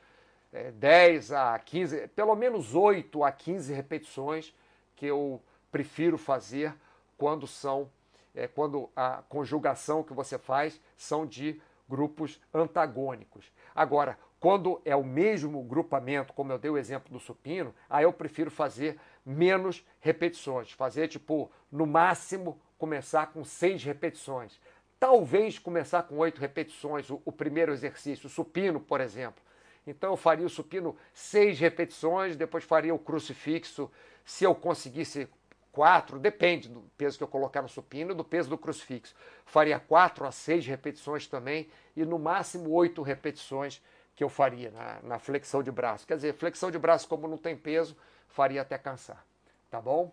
[0.53, 4.55] é, 10 a 15, pelo menos 8 a 15 repetições
[4.97, 5.41] que eu
[5.71, 6.75] prefiro fazer
[7.17, 7.91] quando são,
[8.35, 13.53] é, quando a conjugação que você faz são de grupos antagônicos.
[13.75, 18.13] Agora, quando é o mesmo grupamento, como eu dei o exemplo do supino, aí eu
[18.13, 24.61] prefiro fazer menos repetições, fazer tipo, no máximo, começar com seis repetições.
[25.01, 29.43] Talvez começar com oito repetições, o, o primeiro exercício, o supino, por exemplo.
[29.87, 33.91] Então eu faria o supino seis repetições, depois faria o crucifixo,
[34.25, 35.29] se eu conseguisse
[35.73, 39.15] quatro, depende do peso que eu colocar no supino do peso do crucifixo.
[39.47, 43.81] Faria quatro a seis repetições também e no máximo oito repetições
[44.15, 46.05] que eu faria na, na, flexão de braço.
[46.05, 47.97] Quer dizer, flexão de braço, como não tem peso,
[48.27, 49.25] faria até cansar.
[49.71, 50.13] Tá bom?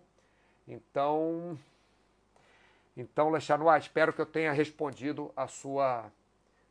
[0.68, 1.58] Então,
[2.96, 6.06] então, Lechanois, espero que eu tenha respondido a sua,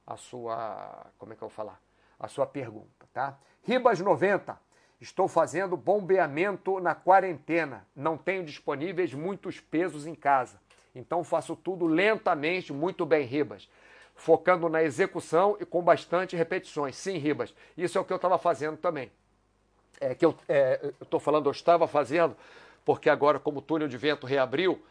[0.06, 1.80] a sua, como é que eu vou falar?
[2.18, 3.38] A sua pergunta, tá?
[3.62, 4.58] Ribas 90.
[5.00, 7.86] Estou fazendo bombeamento na quarentena.
[7.94, 10.58] Não tenho disponíveis muitos pesos em casa.
[10.94, 13.68] Então faço tudo lentamente, muito bem, Ribas.
[14.14, 16.96] Focando na execução e com bastante repetições.
[16.96, 17.54] Sim, Ribas.
[17.76, 19.12] Isso é o que eu estava fazendo também.
[20.00, 22.34] É que eu é, estou falando, eu estava fazendo,
[22.84, 24.82] porque agora, como o túnel de vento reabriu,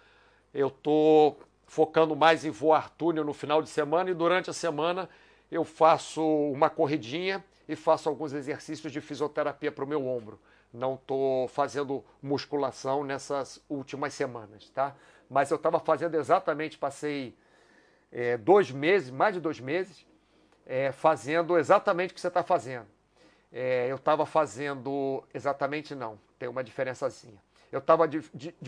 [0.54, 5.10] eu estou focando mais em voar túnel no final de semana e durante a semana
[5.52, 10.40] eu faço uma corridinha e faço alguns exercícios de fisioterapia para o meu ombro.
[10.72, 14.96] Não estou fazendo musculação nessas últimas semanas, tá?
[15.30, 17.36] Mas eu estava fazendo exatamente, passei
[18.12, 20.06] é, dois meses, mais de dois meses,
[20.66, 22.88] é, fazendo exatamente o que você está fazendo.
[23.52, 27.40] É, eu estava fazendo exatamente não, tem uma diferençazinha.
[27.74, 28.08] Eu estava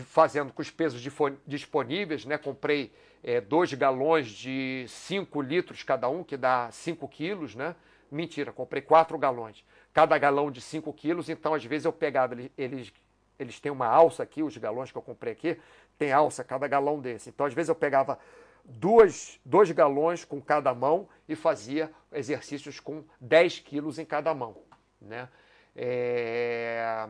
[0.08, 1.00] fazendo com os pesos
[1.46, 2.40] disponíveis, né?
[2.40, 2.92] Comprei
[3.24, 7.76] é, dois galões de 5 litros cada um, que dá 5 quilos, né?
[8.10, 9.64] Mentira, comprei quatro galões.
[9.94, 12.92] Cada galão de 5 quilos, então às vezes eu pegava, eles,
[13.38, 15.60] eles têm uma alça aqui, os galões que eu comprei aqui,
[16.00, 17.30] tem alça cada galão desse.
[17.30, 18.18] Então às vezes eu pegava
[18.64, 24.58] duas, dois galões com cada mão e fazia exercícios com 10 quilos em cada mão.
[25.00, 25.30] Né?
[25.76, 27.08] É...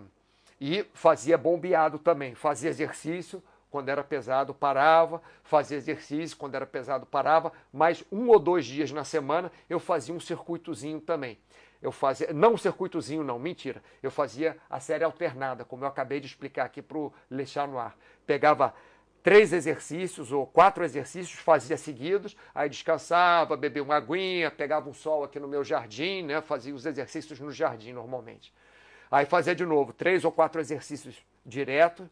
[0.59, 7.05] E fazia bombeado também, fazia exercício quando era pesado, parava, fazia exercício quando era pesado,
[7.05, 11.37] parava, mas um ou dois dias na semana eu fazia um circuitozinho também.
[11.81, 16.21] Eu fazia, não um circuitozinho não, mentira, eu fazia a série alternada, como eu acabei
[16.21, 17.97] de explicar aqui para o Lechar no ar.
[18.25, 18.73] Pegava
[19.21, 25.23] três exercícios ou quatro exercícios, fazia seguidos, aí descansava, bebia uma aguinha, pegava um sol
[25.23, 26.41] aqui no meu jardim, né?
[26.41, 28.53] fazia os exercícios no jardim normalmente.
[29.11, 32.09] Aí fazia de novo três ou quatro exercícios direto,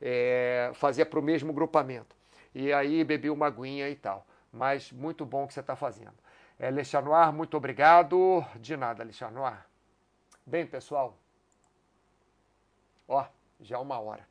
[0.00, 2.14] é, fazia para o mesmo grupamento.
[2.54, 4.26] E aí bebia uma aguinha e tal.
[4.52, 6.14] Mas muito bom que você está fazendo.
[6.58, 8.44] É, Lechanoir, muito obrigado.
[8.56, 9.66] De nada, Lechanoir.
[10.46, 11.16] Bem, pessoal.
[13.08, 13.24] Ó,
[13.60, 14.26] já uma hora.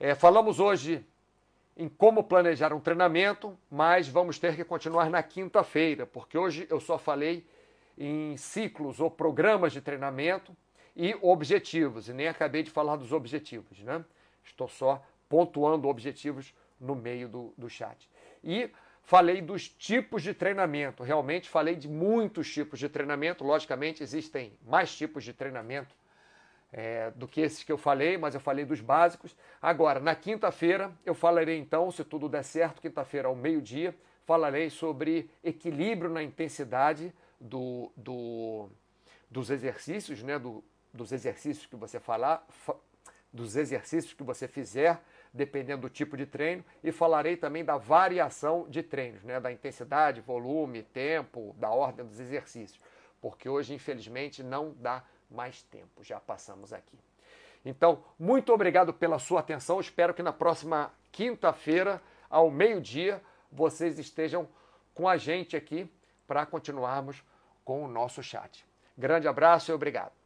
[0.00, 1.04] É, falamos hoje
[1.76, 6.80] em como planejar um treinamento, mas vamos ter que continuar na quinta-feira, porque hoje eu
[6.80, 7.46] só falei
[7.98, 10.56] em ciclos ou programas de treinamento
[10.96, 14.04] e objetivos, e nem acabei de falar dos objetivos, né?
[14.44, 18.08] Estou só pontuando objetivos no meio do, do chat.
[18.42, 18.70] E
[19.02, 24.94] falei dos tipos de treinamento, realmente falei de muitos tipos de treinamento, logicamente existem mais
[24.94, 25.94] tipos de treinamento
[26.72, 29.36] é, do que esses que eu falei, mas eu falei dos básicos.
[29.62, 35.30] Agora, na quinta-feira, eu falarei então, se tudo der certo, quinta-feira ao meio-dia, falarei sobre
[35.42, 38.68] equilíbrio na intensidade do, do,
[39.30, 40.64] dos exercícios, né, do,
[40.94, 42.74] dos exercícios que você falar, fa,
[43.32, 45.00] dos exercícios que você fizer,
[45.32, 50.20] dependendo do tipo de treino, e falarei também da variação de treinos, né, da intensidade,
[50.20, 52.80] volume, tempo, da ordem dos exercícios,
[53.20, 56.96] porque hoje, infelizmente, não dá mais tempo, já passamos aqui.
[57.64, 59.80] Então, muito obrigado pela sua atenção.
[59.80, 63.20] Espero que na próxima quinta-feira, ao meio-dia,
[63.50, 64.48] vocês estejam
[64.94, 65.90] com a gente aqui
[66.26, 67.24] para continuarmos
[67.64, 68.64] com o nosso chat.
[68.96, 70.23] Grande abraço e obrigado.